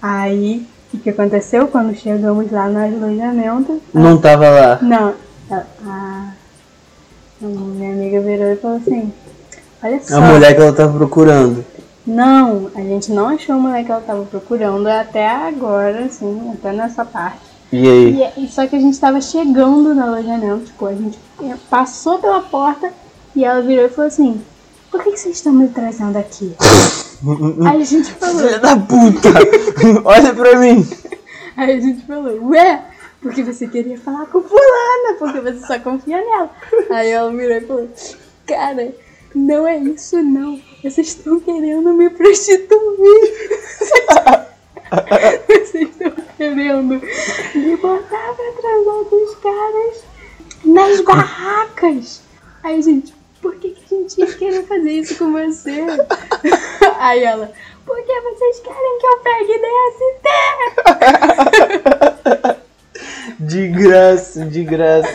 [0.01, 3.81] Aí, o que aconteceu quando chegamos lá no alojamento?
[3.93, 4.79] Não tava lá.
[4.81, 5.13] Não,
[5.49, 6.27] a, a,
[7.41, 9.13] a minha amiga virou e falou assim,
[9.81, 10.17] olha só.
[10.17, 11.63] A mulher que ela tava procurando.
[12.05, 16.73] Não, a gente não achou a mulher que ela tava procurando até agora, assim, até
[16.73, 17.39] nessa parte.
[17.71, 18.31] E aí?
[18.37, 21.17] E, e só que a gente tava chegando no alojamento, tipo, a gente
[21.69, 22.91] passou pela porta
[23.35, 24.41] e ela virou e falou assim,
[24.91, 26.53] por que, que vocês estão me trazendo aqui?
[27.65, 29.29] Aí a gente falou, Filha da puta!
[30.03, 30.85] Olha pra mim!
[31.55, 32.83] aí a gente falou, ué,
[33.21, 36.49] porque você queria falar com fulana, porque você só confia nela.
[36.89, 37.89] Aí ela virou e falou,
[38.45, 38.93] Cara,
[39.33, 40.59] não é isso não.
[40.83, 43.31] Vocês estão querendo me prostituir.
[45.47, 47.01] Vocês estão querendo
[47.55, 50.03] me botar pra transar com os caras
[50.65, 52.21] nas barracas.
[52.61, 55.85] Aí, gente, por que, que a gente ia querer fazer isso com você?
[56.99, 57.49] Aí ela,
[57.85, 60.27] porque vocês querem que eu pegue DST?
[63.39, 65.09] De graça, de graça.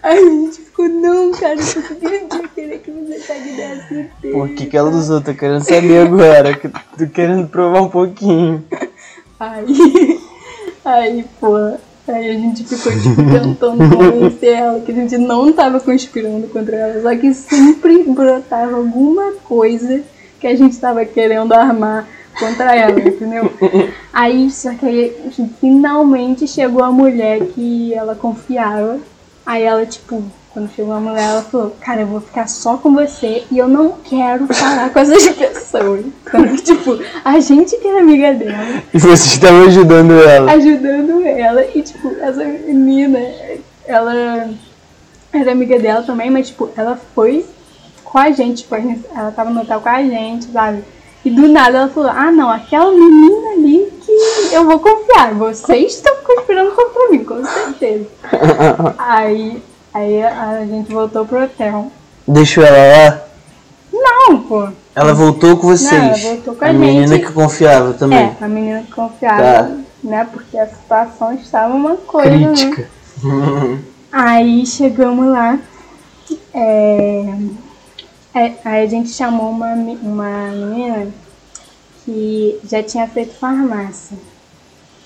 [0.00, 3.20] Aí a gente ficou, não, cara, por que que a gente ia querer que você
[3.26, 4.32] pegue DST?
[4.32, 5.20] Por que, que ela usou?
[5.20, 6.58] Tô querendo saber agora.
[6.98, 8.64] Tô querendo provar um pouquinho.
[9.38, 10.20] Aí,
[10.84, 11.56] aí, pô,
[12.08, 16.76] aí a gente ficou, tipo, tentando convencer ela que a gente não tava conspirando contra
[16.76, 20.02] ela, só que sempre brotava alguma coisa
[20.40, 22.06] que a gente tava querendo armar
[22.38, 23.52] contra ela, entendeu?
[24.12, 25.16] Aí, só que aí,
[25.60, 28.98] finalmente chegou a mulher que ela confiava.
[29.44, 32.92] Aí ela, tipo, quando chegou a mulher, ela falou, cara, eu vou ficar só com
[32.92, 36.04] você e eu não quero falar com essas pessoas.
[36.04, 40.52] Então, tipo, a gente que era amiga dela, E vocês estavam ajudando ela.
[40.52, 41.64] ajudando ela.
[41.74, 43.18] E, tipo, essa menina,
[43.86, 44.50] ela
[45.32, 47.46] era amiga dela também, mas, tipo, ela foi
[48.04, 50.84] com a gente, tipo, a gente- ela tava no hotel com a gente, sabe?
[51.24, 55.32] E do nada ela falou, ah, não, aquela menina ali que eu vou confiar.
[55.34, 58.06] Vocês estão conspirando contra mim, com certeza.
[58.98, 59.62] aí,
[59.92, 61.90] aí a gente voltou pro hotel.
[62.26, 63.22] Deixou ela lá?
[63.92, 64.68] Não, pô.
[64.94, 65.92] Ela voltou com vocês.
[65.92, 67.26] Não, ela voltou com a menina gente.
[67.26, 68.18] que confiava também.
[68.18, 69.76] É, a menina que confiava, Tá.
[70.04, 70.28] né?
[70.30, 72.46] Porque a situação estava uma coisa, né?
[72.48, 72.88] Crítica.
[74.12, 75.58] Aí chegamos lá,
[76.52, 77.34] é,
[78.34, 81.06] é, aí a gente chamou uma, uma menina
[82.04, 84.18] que já tinha feito farmácia.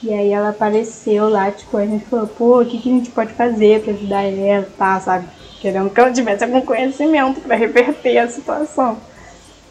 [0.03, 3.11] E aí ela apareceu lá, tipo, a gente falou, pô, o que, que a gente
[3.11, 5.27] pode fazer pra ajudar ela, tá, sabe?
[5.61, 8.99] Querendo que ela tivesse algum conhecimento pra reverter a situação.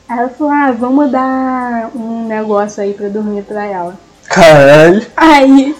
[0.09, 3.97] Aí ela falou, ah, vamos dar um negócio aí pra dormir pra ela.
[4.27, 5.05] Caralho.
[5.15, 5.75] Aí,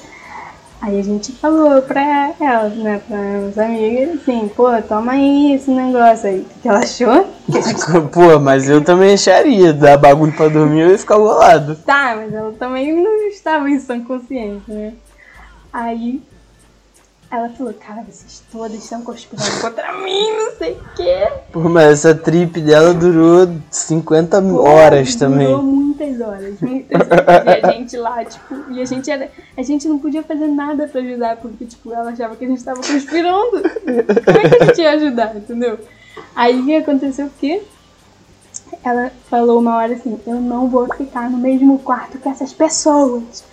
[0.86, 3.18] aí a gente falou pra ela, né, pra
[3.48, 6.40] as amigas, assim, pô, toma aí esse negócio aí.
[6.40, 7.28] O que ela achou?
[8.14, 9.74] Pô, mas eu também acharia.
[9.74, 11.76] Dar bagulho pra dormir eu ia ficar bolado.
[11.78, 14.94] tá, mas ela também não estava em sã consciência, né?
[15.74, 16.22] Aí
[17.32, 21.28] ela falou, cara, vocês todas estão conspirando contra mim, não sei o quê.
[21.52, 25.85] Pô, mas essa trip dela durou 50 Pô, horas Durou também.
[26.16, 27.46] Muitas horas, muitas horas.
[27.46, 29.30] E a gente lá, tipo, e a gente era.
[29.58, 32.64] A gente não podia fazer nada pra ajudar, porque, tipo, ela achava que a gente
[32.64, 33.52] tava conspirando.
[33.62, 35.80] Como é que a gente ia ajudar, entendeu?
[36.36, 37.62] Aí aconteceu o quê?
[38.84, 43.44] Ela falou uma hora assim, eu não vou ficar no mesmo quarto que essas pessoas.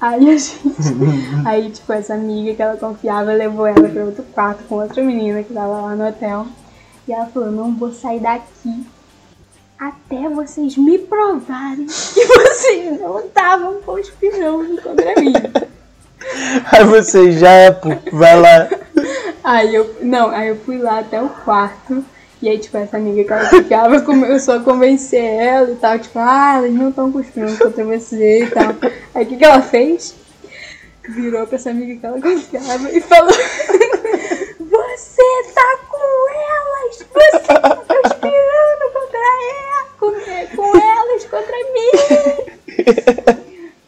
[0.00, 0.60] Aí a gente.
[1.44, 5.42] Aí, tipo, essa amiga que ela confiava levou ela pra outro quarto com outra menina
[5.42, 6.46] que tava lá no hotel.
[7.06, 8.86] E ela falou, não vou sair daqui
[9.88, 15.32] até vocês me provarem que vocês não estavam conspirando contra mim.
[16.72, 18.68] Aí você já, pô, vai lá.
[19.42, 22.04] Aí eu, não, aí eu fui lá até o quarto.
[22.40, 25.98] E aí, tipo, essa amiga que ela ficava começou a convencer ela e tal.
[25.98, 28.74] Tipo, ah, eles não estão conspirando contra você e tal.
[29.14, 30.14] Aí o que, que ela fez?
[31.08, 33.32] Virou pra essa amiga que ela confiava e falou:
[34.74, 36.98] Você tá com elas!
[36.98, 39.86] Você tá conspirando contra ela!
[39.98, 42.73] Com, é, com elas contra mim!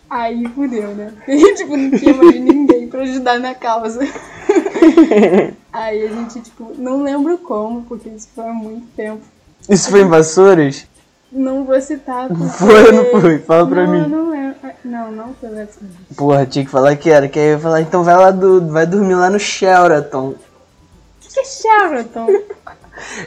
[0.08, 1.12] Aí fudeu, né?
[1.26, 4.00] E, tipo, não tinha mais ninguém pra ajudar na causa.
[5.72, 9.20] Aí a gente, tipo, não lembro como, porque isso foi há muito tempo.
[9.68, 10.86] Isso foi em Vassouras?
[11.30, 12.28] Não vou citar.
[12.28, 12.48] Porque...
[12.56, 13.38] Foi ou não foi?
[13.40, 13.98] Fala pra não, mim.
[14.02, 14.56] eu Não, lembro.
[14.84, 15.80] não, não foi assim.
[16.16, 17.28] Porra, tinha que falar que era.
[17.28, 18.66] Que aí eu ia falar, então vai lá do.
[18.68, 20.28] Vai dormir lá no Sheraton.
[20.28, 20.36] O
[21.20, 22.26] que, que é Sheraton?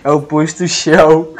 [0.03, 1.36] É o posto Shell.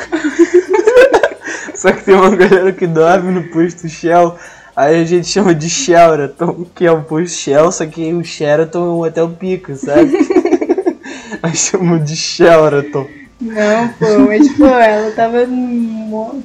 [1.80, 4.36] Só que tem uma galera que dorme no posto Shell.
[4.76, 8.80] Aí a gente chama de Sheraton, que é o posto Shell, só que o Sheraton
[8.80, 10.12] é um hotel pica, sabe?
[11.42, 13.08] Aí chamam de Sheraton.
[13.41, 15.47] Não, pô, mas pô, ela tava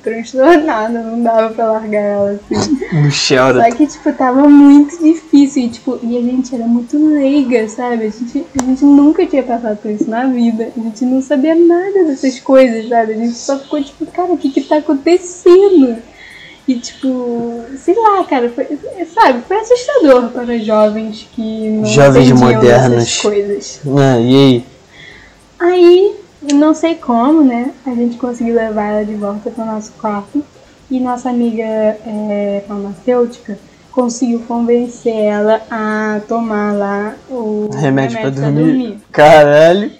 [0.00, 3.10] transtornada, não dava pra largar ela assim.
[3.10, 3.60] Sheraton.
[3.60, 8.04] Só que, tipo, tava muito difícil e, tipo, e a gente era muito leiga, sabe?
[8.04, 10.70] A gente, a gente nunca tinha passado por isso na vida.
[10.76, 13.14] A gente não sabia nada dessas coisas, sabe?
[13.14, 15.96] A gente só ficou, tipo, cara, o que que tá acontecendo?
[16.68, 18.66] E, tipo, sei lá, cara, foi,
[19.12, 19.42] sabe?
[19.48, 22.90] Foi assustador para jovens que não Jovens modernos.
[22.98, 23.80] dessas coisas.
[23.84, 24.64] Ah, e aí?
[25.58, 27.72] Aí, não sei como, né?
[27.86, 30.44] A gente conseguiu levar ela de volta para o nosso quarto.
[30.90, 33.58] E nossa amiga é, farmacêutica
[33.90, 38.98] conseguiu convencer ela a tomar lá o Remédio pra dormir.
[39.10, 39.90] Caralho.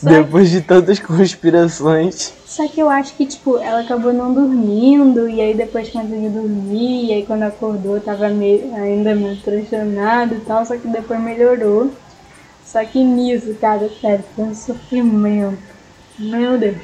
[0.00, 2.32] Só, Depois de tantas conspirações.
[2.44, 7.06] só que eu acho que, tipo, ela acabou não dormindo, e aí depois conseguiu dormir,
[7.06, 11.92] e aí quando acordou tava meio, ainda meio transtornada e tal, só que depois melhorou.
[12.66, 15.77] Só que nisso, cara, sério, foi um sofrimento.
[16.18, 16.76] Meu Deus.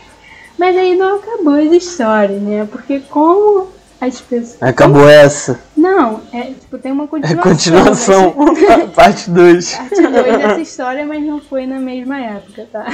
[0.58, 2.68] Mas aí não acabou as histórias, né?
[2.70, 3.68] Porque como
[4.00, 4.62] as pessoas.
[4.62, 5.58] Acabou essa.
[5.76, 7.42] Não, é tipo, tem uma É continuação.
[7.42, 8.34] continuação.
[8.36, 9.74] mas- Parte 2.
[9.74, 12.86] parte 2 dessa história, mas não foi na mesma época, tá?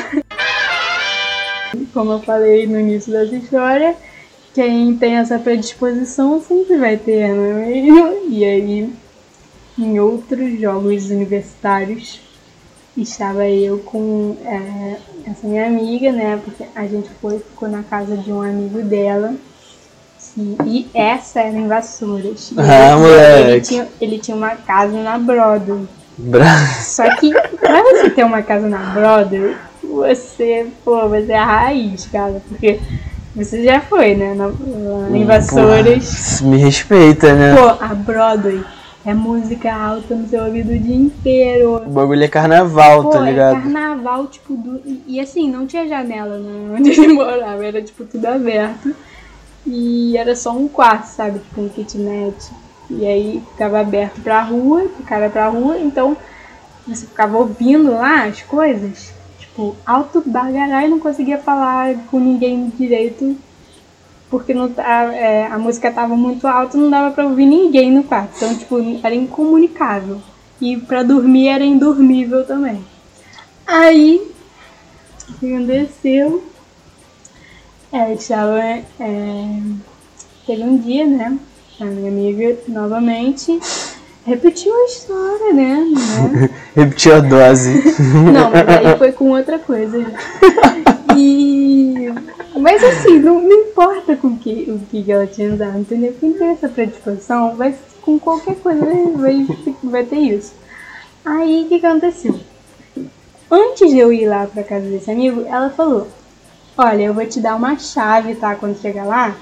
[1.92, 3.94] Como eu falei no início dessa história,
[4.54, 8.16] quem tem essa predisposição sempre vai ter, não é mesmo?
[8.28, 8.92] E aí,
[9.78, 12.20] em outros jogos universitários,
[12.96, 14.96] estava eu com é,
[15.30, 16.38] essa minha amiga, né?
[16.44, 19.34] Porque a gente foi, ficou na casa de um amigo dela.
[20.34, 22.52] que- e essa era em Vassouras.
[22.56, 23.50] Ah, ele, moleque.
[23.50, 25.88] ele, tinha, ele tinha uma casa na Broadway.
[26.18, 26.56] Bra...
[26.82, 32.06] Só que pra você ter uma casa na Broadway, você, pô, você é a raiz,
[32.06, 32.42] cara.
[32.48, 32.78] Porque
[33.34, 34.34] você já foi, né?
[34.34, 36.38] Na, lá em Vassouras.
[36.40, 37.56] Porra, me respeita, né?
[37.56, 38.62] Pô, a Broadway
[39.04, 41.76] é música alta no seu ouvido o dia inteiro.
[41.76, 43.54] O bagulho é carnaval, Pô, tá é ligado?
[43.54, 44.80] carnaval, tipo, do...
[44.84, 48.94] e, e assim, não tinha janela né, onde ele morava, era tipo tudo aberto.
[49.66, 51.38] E era só um quarto, sabe?
[51.38, 52.50] Tipo um kitnet.
[52.90, 56.16] E aí ficava aberto pra rua, o cara pra rua, então
[56.86, 63.36] você ficava ouvindo lá as coisas, tipo, alto bagarai, não conseguia falar com ninguém direito,
[64.30, 68.04] porque não, tá- é, a música tava muito alta, não dava pra ouvir ninguém no
[68.04, 68.36] quarto.
[68.36, 70.22] Então, tipo, era incomunicável.
[70.60, 72.84] E pra dormir era indormível também.
[73.66, 74.20] Aí,
[75.28, 76.44] o que aconteceu?
[77.92, 78.60] É, estava.
[78.60, 79.60] É,
[80.46, 81.36] teve um dia, né?
[81.80, 83.58] A minha amiga novamente
[84.24, 85.86] repetiu a história, né?
[86.30, 86.50] né?
[86.76, 87.82] Repetiu a dose.
[88.32, 89.98] Não, mas aí foi com outra coisa.
[91.16, 91.48] E.
[92.60, 96.14] Mas assim, não, não importa com que, o que ela tinha usado, entendeu?
[96.20, 98.84] Quem tem essa predisposição vai com qualquer coisa
[99.16, 99.46] vai,
[99.82, 100.54] vai ter isso.
[101.24, 102.38] Aí o que aconteceu?
[103.50, 106.06] Antes de eu ir lá pra casa desse amigo, ela falou:
[106.76, 108.54] Olha, eu vou te dar uma chave, tá?
[108.54, 109.36] Quando chegar lá,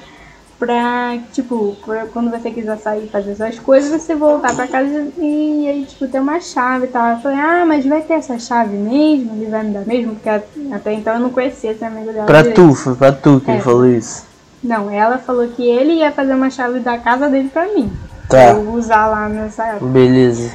[0.58, 5.08] pra, tipo, pra quando você quiser sair e fazer suas coisas, você voltar pra casa
[5.18, 7.10] e aí, tipo, ter uma chave e tal.
[7.10, 9.34] Eu falei: Ah, mas vai ter essa chave mesmo?
[9.36, 10.14] Ele vai me dar mesmo?
[10.14, 12.26] Porque até então eu não conhecia esse amigo dela.
[12.26, 12.68] pra direito.
[12.68, 13.62] tu, foi pra tu que ele É.
[13.62, 14.26] falou isso.
[14.62, 17.92] Não, ela falou que ele ia fazer uma chave da casa dele pra mim.
[18.28, 19.86] Pra Tá, eu usar lá nessa época.
[19.86, 20.50] beleza.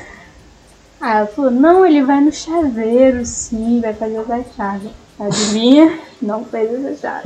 [0.99, 4.89] Aí ela falou, não, ele vai no chaveiro, sim, vai fazer essa chave.
[5.25, 5.99] Adivinha?
[6.21, 7.23] Não fez essa chave.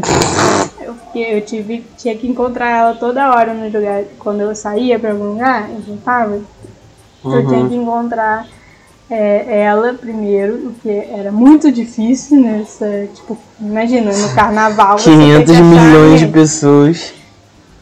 [0.80, 4.04] Eu, fiquei, eu tive, tinha que encontrar ela toda hora no lugar.
[4.20, 6.42] Quando eu saía pra algum lugar, eu voltava,
[7.26, 8.48] eu tinha que encontrar
[9.10, 15.00] é, ela primeiro, o que era muito difícil nessa, tipo, imagina, no carnaval.
[15.00, 17.14] você ter que 500 achar milhões de pessoas.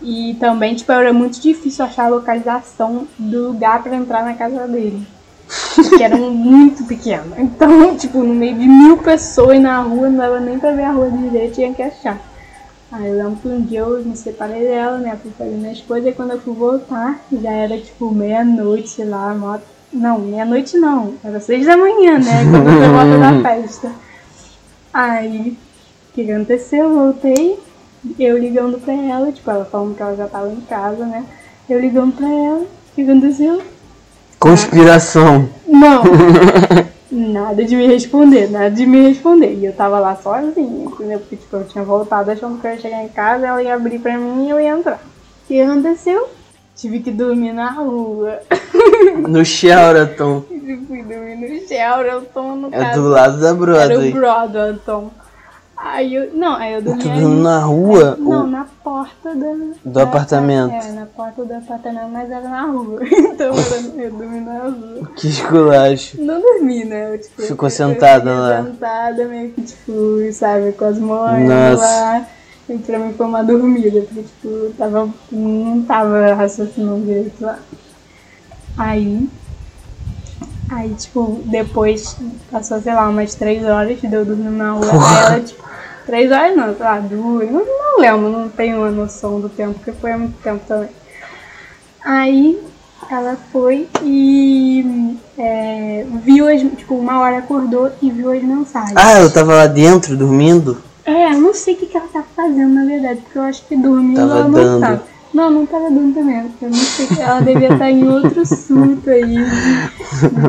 [0.01, 4.67] E também, tipo, era muito difícil achar a localização do lugar pra entrar na casa
[4.67, 5.05] dele.
[5.97, 7.33] Que era muito pequeno.
[7.37, 10.91] Então, tipo, no meio de mil pessoas na rua, não dava nem pra ver a
[10.91, 12.19] rua direito, tinha que achar.
[12.91, 16.09] Aí eu lembro que um dia eu me separei dela, né, fui fazer minhas coisas,
[16.09, 19.57] e quando eu fui voltar, já era tipo meia-noite, sei lá, mó-
[19.91, 23.91] não, meia-noite não, era seis da manhã, né, quando eu volta da festa.
[24.93, 25.57] Aí,
[26.09, 26.85] o que aconteceu?
[26.85, 27.59] Eu voltei,
[28.19, 31.25] eu ligando pra ela, tipo, ela falando que ela já tava em casa, né?
[31.69, 33.61] Eu ligando pra ela, o que aconteceu?
[34.45, 35.49] Conspiração.
[35.67, 36.03] Não!
[37.11, 39.55] nada de me responder, nada de me responder.
[39.55, 41.17] E eu tava lá sozinha, entendeu?
[41.17, 43.97] Porque, tipo, eu tinha voltado achando que eu ia chegar em casa, ela ia abrir
[43.97, 44.97] pra mim e eu ia entrar.
[44.97, 46.29] O que aconteceu?
[46.75, 48.39] Tive que dormir na rua.
[49.27, 50.41] No Sheraton.
[50.41, 53.01] Fui dormir no Sheraton, no É caso.
[53.01, 54.11] do lado da Era o Broadway.
[54.11, 54.75] Broadway.
[55.87, 56.33] Aí eu.
[56.33, 58.15] Não, aí eu Tu dormi dormiu na rua?
[58.19, 60.73] Não, ou- na porta do, Do apartamento.
[60.73, 62.99] É, na porta do apartamento, mas era na rua.
[63.05, 65.09] Então era, eu dormi na rua.
[65.15, 66.19] Que esculacho.
[66.21, 67.13] Não dormi, né?
[67.13, 68.63] Eu, tipo, Ficou eu- sentada eu lá.
[68.63, 69.93] Sentada, meio que, tipo,
[70.33, 71.83] sabe, com as Nossa.
[71.83, 72.25] lá.
[72.67, 77.59] E pra mim foi uma dormida, porque, tipo, eu tava, não tava raciocinando direito lá.
[78.75, 79.29] Aí,
[80.69, 82.17] aí, tipo, depois
[82.51, 84.85] passou, sei lá, umas três horas de eu dormir na rua.
[84.91, 85.63] Aí ela, tipo,
[86.05, 89.73] três horas não, sei lá, duas, não, não lembro, não tenho uma noção do tempo,
[89.75, 90.89] porque foi há muito tempo também.
[92.03, 92.61] Aí
[93.09, 98.93] ela foi e é, viu as, tipo, uma hora acordou e viu as mensagens.
[98.95, 100.81] Ah, eu tava lá dentro dormindo?
[101.03, 103.63] É, eu não sei o que, que ela tá fazendo, na verdade, porque eu acho
[103.67, 104.79] que dormindo Tava ela não dando.
[104.81, 105.03] tava.
[105.35, 106.49] Não, não tava dando também.
[106.61, 107.07] Eu não sei.
[107.19, 109.35] Ela devia estar em outro surto aí.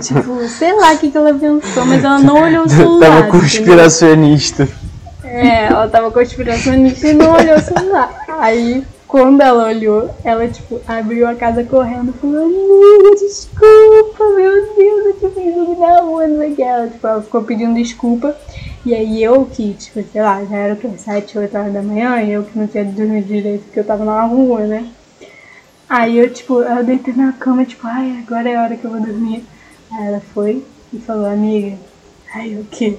[0.01, 3.09] Tipo, sei lá o que, que ela pensou, mas ela não olhou o celular.
[3.09, 3.41] Tava entendeu?
[3.41, 4.69] conspiracionista.
[5.25, 8.25] É, ela tava conspiracionista e não olhou o celular.
[8.39, 14.53] Aí, quando ela olhou, ela, tipo, abriu a casa correndo e falou, amiga, desculpa, meu
[14.77, 16.63] Deus, eu te fiz na rua, não sei o que.
[16.63, 18.37] Ela, tipo, ela ficou pedindo desculpa.
[18.87, 21.83] E aí eu que, tipo, sei lá, já era o que, 7, 8 horas da
[21.83, 24.87] manhã, e eu que não tinha dormido direito porque eu tava na rua, né?
[25.89, 28.91] Aí eu, tipo, eu deitei na cama, tipo, ai, agora é a hora que eu
[28.93, 29.45] vou dormir.
[29.91, 31.77] Aí ela foi e falou, amiga,
[32.33, 32.97] ai, o quê?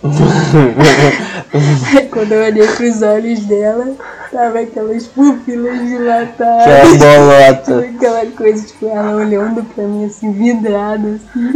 [1.96, 3.96] Aí quando eu olhei pros olhos dela,
[4.30, 6.68] tava aquelas pupilas Que dilatadas.
[6.68, 7.80] é a bolota.
[7.80, 11.52] Aquela coisa, tipo, ela olhando pra mim assim, vidrada, assim.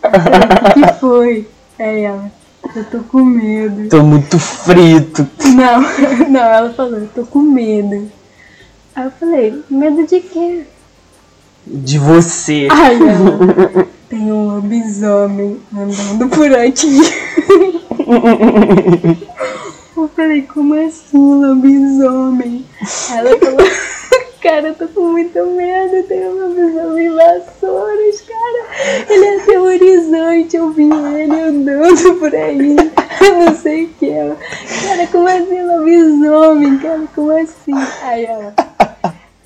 [0.00, 1.48] Falei, O que foi?
[1.78, 2.30] Aí ela,
[2.76, 3.88] eu tô com medo.
[3.88, 5.26] Tô muito frito.
[5.54, 5.80] Não,
[6.28, 8.10] não, ela falou, eu tô com medo.
[8.94, 10.64] Aí eu falei, medo de quê?
[11.66, 12.68] De você.
[12.70, 17.00] Ai, ela, tem um lobisomem andando por aqui.
[19.96, 22.66] Eu falei, como assim, lobisomem?
[23.10, 23.66] Ela falou,
[24.44, 28.66] cara, eu tô com muito medo, tem um lobisomem em vassouras, cara.
[29.08, 34.10] Ele é aterrorizante, eu vi ele andando por aí, não sei o que.
[34.10, 37.72] Ela, cara, como assim, lobisomem, cara, como assim?
[38.02, 38.54] Aí ela,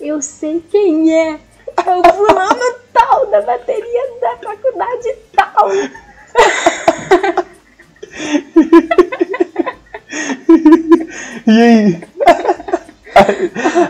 [0.00, 1.38] eu sei quem é.
[1.86, 5.68] É o fulano tal, da bateria da faculdade tal.
[11.46, 12.00] E aí?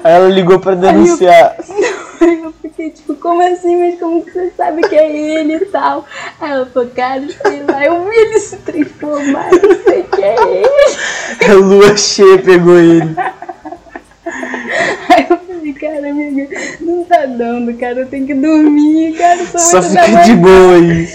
[0.05, 1.57] Aí ela ligou pra denunciar.
[2.21, 3.77] Aí eu fiquei tipo, como assim?
[3.77, 6.05] Mas como que você sabe que é ele e tal?
[6.41, 10.35] Aí ela falou, cara, sei lá, eu vi ele se transformar, não sei que é
[10.35, 10.69] ele.
[11.49, 13.15] A lua cheia pegou ele.
[15.09, 16.49] Aí eu falei, cara, amiga,
[16.81, 20.75] não tá dando, cara, eu tenho que dormir, cara, eu Só muito fica de boa
[20.75, 21.09] aí.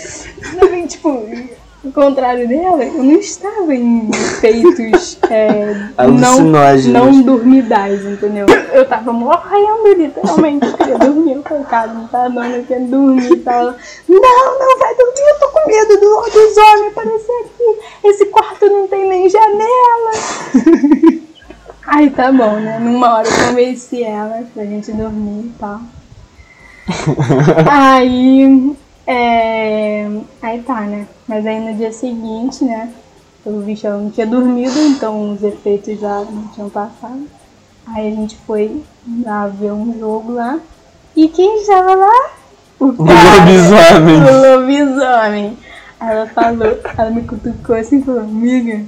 [0.60, 1.28] Não, tipo,
[1.86, 4.10] ao contrário dela, eu não estava em
[4.40, 8.46] feitos é, não, não dormidais, entendeu?
[8.72, 10.66] Eu tava morrendo, literalmente.
[10.66, 11.34] Eu queria dormir.
[11.34, 13.60] Eu falei, cara, não tá dando, eu quero dormir e tal.
[13.60, 13.78] Ela,
[14.08, 18.08] Não, não vai dormir, eu tô com medo do lobisomem aparecer aqui.
[18.08, 20.12] Esse quarto não tem nem janela.
[21.86, 22.80] Aí tá bom, né?
[22.80, 25.82] Numa hora eu convenci ela pra gente dormir e tal.
[27.70, 28.74] Aí,
[29.06, 30.08] é...
[30.42, 31.08] aí tá, né?
[31.28, 32.92] Mas aí no dia seguinte, né?
[33.44, 37.28] Pelo visto ela não tinha dormido, então os efeitos já não tinham passado.
[37.88, 38.82] Aí a gente foi
[39.26, 40.60] lá ver um jogo lá.
[41.16, 42.32] E quem estava lá?
[42.80, 44.24] O O lobisomem.
[44.24, 45.58] O lobisomem.
[46.00, 48.84] Aí ela falou, ela me cutucou assim e falou, amiga,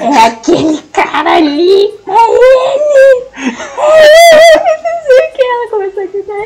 [0.00, 3.24] é aquele cara ali, é ele!
[3.36, 4.74] É ele!
[4.84, 6.44] Não sei o que, ela começou a gritar!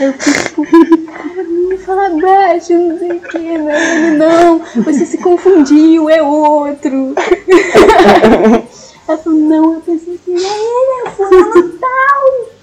[0.00, 0.10] Eu
[1.68, 6.22] me fala baixo, não sei o que, não é ele não, você se confundiu, é
[6.22, 7.14] outro!
[9.08, 12.58] Ela falou, não, eu pensei assim, é ele, é fulano tal!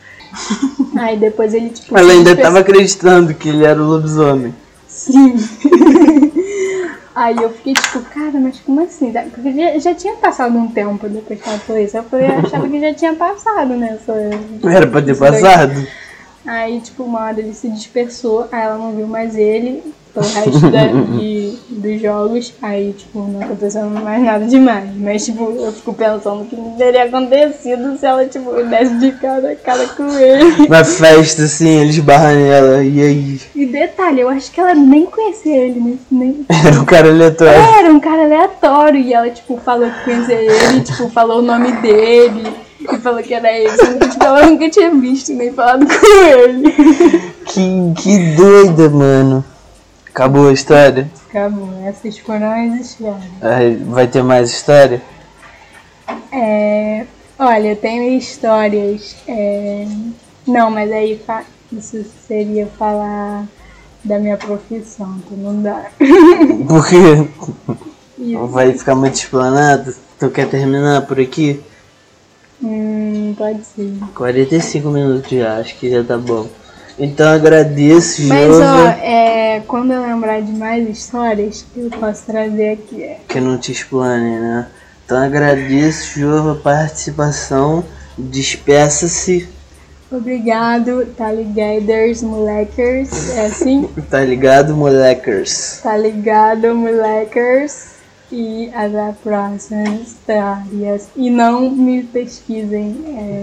[0.97, 1.97] Aí depois ele tipo.
[1.97, 4.53] Ela ainda tava acreditando que ele era o lobisomem.
[4.87, 5.35] Sim.
[7.15, 9.13] Aí eu fiquei tipo, cara, mas como assim?
[9.31, 11.95] Porque já, já tinha passado um tempo depois que ela falou isso.
[11.95, 13.97] Eu falei, eu achava que já tinha passado, né?
[13.99, 14.13] Essa,
[14.69, 15.87] Era pra ter passado.
[16.45, 19.81] Aí, tipo, uma hora ele se dispersou, aí ela não viu mais ele
[20.15, 20.87] pelo resto da,
[21.17, 22.53] de, dos jogos.
[22.61, 24.89] Aí, tipo, não aconteceu mais nada demais.
[24.95, 29.51] Mas, tipo, eu fico pensando o que teria acontecido se ela, tipo, desse de cara
[29.51, 30.67] a cara com ele.
[30.69, 32.83] Na festa, assim, eles barram nela.
[32.83, 33.41] E aí?
[33.53, 35.97] E detalhe, eu acho que ela nem conhecia ele, né?
[36.09, 37.53] Nem, Era um cara aleatório.
[37.53, 41.73] Era um cara aleatório e ela, tipo, falou que conhecia ele, tipo, falou o nome
[41.73, 43.69] dele e falou que era ele.
[44.09, 46.71] Tipo, ela nunca tinha visto nem falado com ele.
[47.45, 49.45] Que, que doida, mano.
[50.15, 51.11] Acabou a história?
[51.29, 53.29] Acabou, essas foram as histórias.
[53.41, 55.01] Aí, Vai ter mais história?
[56.31, 57.05] É,
[57.37, 59.13] olha, eu tenho histórias.
[59.27, 59.85] é,
[60.47, 63.43] não, mas aí fa- isso seria falar
[64.05, 65.87] da minha profissão, então não dá.
[66.65, 67.27] Por quê?
[68.17, 68.47] Isso.
[68.47, 69.93] Vai ficar muito explanado?
[70.17, 71.59] Tu quer terminar por aqui?
[72.63, 73.91] Hum, pode ser.
[74.15, 76.47] 45 minutos já, acho que já tá bom.
[76.97, 82.69] Então agradeço, Mas ó, Jova, é, quando eu lembrar de mais histórias, eu posso trazer
[82.69, 83.17] aqui.
[83.27, 84.67] que não te explane, né?
[85.05, 87.83] Então agradeço, Jova, a participação.
[88.17, 89.49] Despeça-se,
[90.11, 93.35] Obrigado, tá ligaders, molequers.
[93.35, 93.89] É assim?
[94.09, 95.79] tá ligado, molequers?
[95.81, 97.94] Tá ligado, molequers.
[98.31, 101.07] E até próximas histórias.
[101.15, 102.95] E não me pesquisem.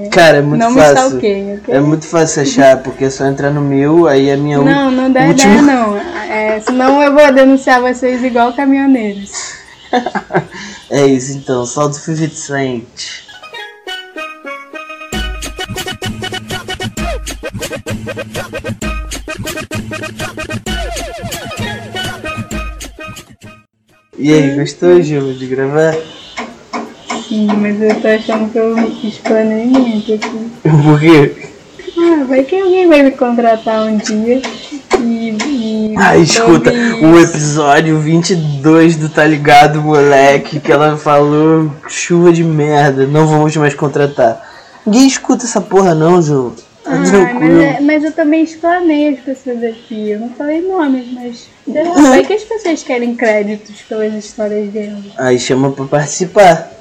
[0.04, 0.94] É, Cara, é muito não me fácil.
[1.06, 1.74] stalkeiem, ok?
[1.74, 5.10] É muito fácil achar, porque é só entrar no meu, aí a minha Não, não
[5.10, 5.52] dá última...
[5.52, 5.96] ideia não.
[5.96, 9.30] É, senão eu vou denunciar vocês igual caminhoneiros.
[10.90, 12.00] É isso então, solta o
[24.22, 25.96] E aí, gostou, Gil, de gravar?
[27.26, 30.48] Sim, mas eu tô achando que eu explanei muito aqui.
[30.62, 31.50] Por quê?
[31.98, 34.40] Ah, vai que alguém vai me contratar um dia
[35.00, 35.36] e.
[35.44, 42.32] e Ah, escuta, ouvir o episódio 22 do Tá Ligado, moleque, que ela falou chuva
[42.32, 44.40] de merda, não vamos mais contratar.
[44.86, 46.54] Ninguém escuta essa porra não, Ju.
[46.84, 50.10] Ah, mas, é- mas eu também explanei as pessoas aqui.
[50.10, 51.46] Eu não falei nomes, mas.
[51.72, 55.04] sei lá, Vai que as pessoas querem créditos pelas histórias delas.
[55.16, 56.72] Aí chama pra participar.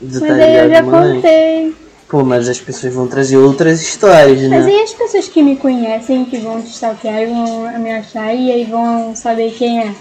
[0.00, 1.14] Do Mas Tá aí eu já moleque.
[1.14, 1.74] contei.
[2.08, 4.72] Pô, mas as pessoas vão trazer outras histórias, Mas né?
[4.72, 8.52] e as pessoas que me conhecem, que vão te stalkear e vão me achar e
[8.52, 9.92] aí vão saber quem é?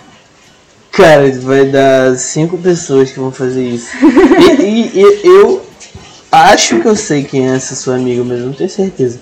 [0.91, 3.89] Cara, vai dar cinco pessoas que vão fazer isso.
[4.59, 5.61] E, e- e eu
[6.34, 9.19] acho que eu sei quem é essa sua amiga, mas eu não tenho certeza.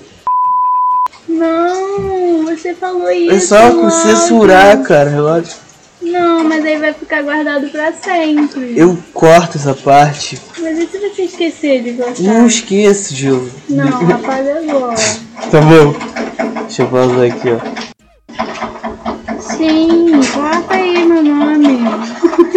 [1.27, 3.33] Não, você falou isso.
[3.33, 5.57] É só no censurar, cara, relaxa.
[6.01, 8.77] Não, mas aí vai ficar guardado pra sempre.
[8.77, 10.41] Eu corto essa parte.
[10.59, 12.23] Mas e se você esquecer de gostar?
[12.23, 13.49] Não esqueço, Gil.
[13.69, 14.95] Não, apaga agora.
[15.51, 15.93] Tá bom.
[16.61, 17.59] Deixa eu pausar aqui, ó.
[19.39, 21.79] Sim, coloca aí meu nome.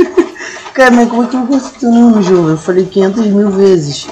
[0.72, 2.48] Cara, mas como é que eu gosto do teu nome, Gil?
[2.48, 4.06] Eu falei 500 mil vezes.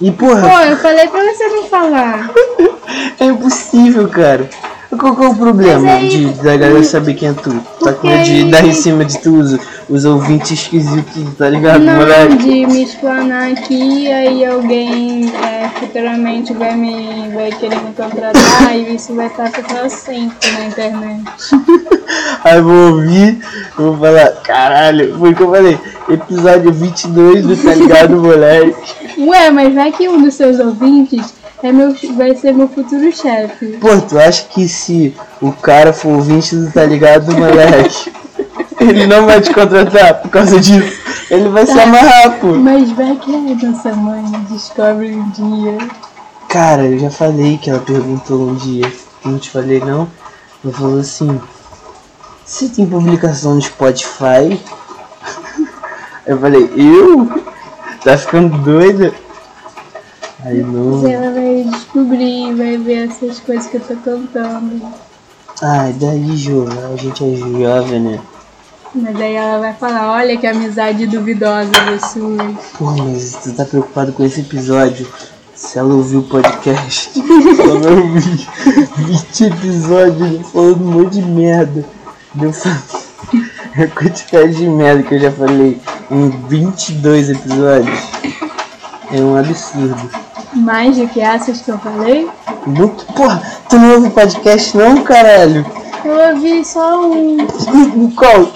[0.00, 2.30] E porra, Pô, eu falei pra você não falar.
[3.18, 4.48] é impossível, cara.
[4.96, 7.50] Qual que é o problema aí- de da galera saber quem é tu?
[7.84, 11.84] Tá com medo de dar em cima de tu, os, os ouvintes esquisitos, tá ligado,
[11.84, 12.36] Não, moleque?
[12.38, 18.94] de me explanar aqui, aí alguém é, futuramente vai me vai querer me contratar e
[18.94, 21.22] isso vai estar pra sempre na internet.
[22.42, 23.38] Aí vou ouvir,
[23.76, 25.78] vou falar, caralho, foi o que eu falei,
[26.08, 29.07] episódio 22 do Tá Ligado, moleque.
[29.18, 33.78] Ué, mas vai que um dos seus ouvintes é meu, vai ser meu futuro chefe.
[33.80, 38.12] Pô, tu acha que se o cara for ouvinte do Tá Ligado, moleque,
[38.80, 41.02] ele não vai te contratar por causa disso?
[41.30, 42.54] Ele vai se amarrar, pô.
[42.54, 45.78] Mas vai que a nossa mãe descobre um dia.
[46.48, 48.90] Cara, eu já falei que ela perguntou um dia,
[49.24, 50.08] não te falei não?
[50.64, 51.40] Ela falou assim,
[52.44, 54.58] você tem publicação no Spotify?
[56.26, 57.26] Eu falei, eu?
[58.04, 59.12] Tá ficando doida?
[60.44, 61.02] Aí não.
[61.02, 64.80] Mas ela vai descobrir, vai ver essas coisas que eu tô cantando.
[65.60, 68.20] Ai, daí, Jô, a gente é jovem, né?
[68.94, 72.56] Mas aí ela vai falar, olha que amizade duvidosa das suas.
[72.78, 75.06] Pô, mas tu tá preocupado com esse episódio?
[75.54, 78.48] Se ela ouvir o podcast, ela vai ouvir
[78.96, 81.84] 20 episódios falando um monte de merda.
[82.40, 82.76] Eu falo,
[83.74, 85.80] a quantidade de merda que eu já falei
[86.10, 87.98] em 22 episódios
[89.12, 90.10] é um absurdo.
[90.54, 92.28] Mais do que essas que eu falei?
[92.66, 95.64] Não, porra, tu não ouve podcast não, caralho?
[96.04, 97.36] Eu ouvi só um.
[98.16, 98.52] Qual?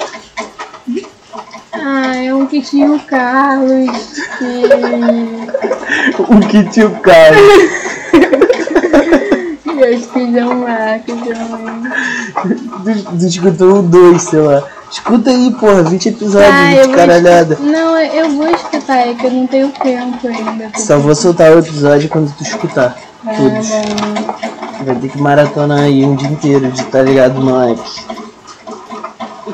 [1.72, 5.52] Ah, é um que tinha o Carlos e.
[6.18, 7.36] O que tio cara?
[7.36, 7.81] E
[9.84, 11.92] eu fiz um marco também.
[13.04, 14.62] Tu, tu escutou 2, sei lá.
[14.90, 17.54] Escuta aí, porra, 20 episódios Ah, caralhada.
[17.54, 20.70] escu- Não, eu vou escutar, é que eu não tenho tempo ainda.
[20.76, 22.96] Só vou soltar o episódio quando tu escutar.
[23.26, 23.68] Ah, Todos.
[24.84, 28.02] Vai ter que maratonar aí um dia inteiro de tá ligado, moleque.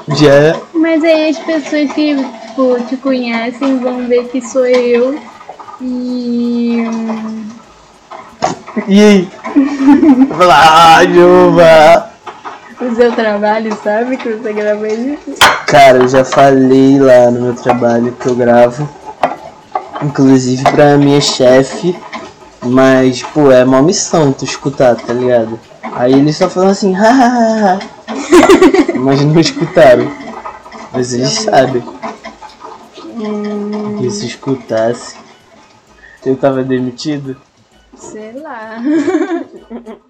[0.09, 0.57] Já é.
[0.75, 5.19] Mas aí as pessoas que tipo, te conhecem vão ver que sou eu.
[5.81, 6.85] E.
[8.79, 9.29] hum, E aí?
[11.15, 12.11] Juba!
[12.81, 14.17] O seu trabalho, sabe?
[14.17, 15.35] Que você grava isso.
[15.67, 18.89] Cara, eu já falei lá no meu trabalho que eu gravo.
[20.03, 21.99] Inclusive pra minha chefe.
[22.63, 25.59] Mas, pô, é uma missão tu escutar, tá ligado?
[25.93, 27.81] Aí eles só falam assim, hahaha.
[28.95, 30.11] Mas não escutaram.
[30.93, 31.83] Mas eles sabem.
[33.99, 35.17] Que se escutasse,
[36.25, 37.37] eu tava demitido.
[37.99, 38.79] Sei lá.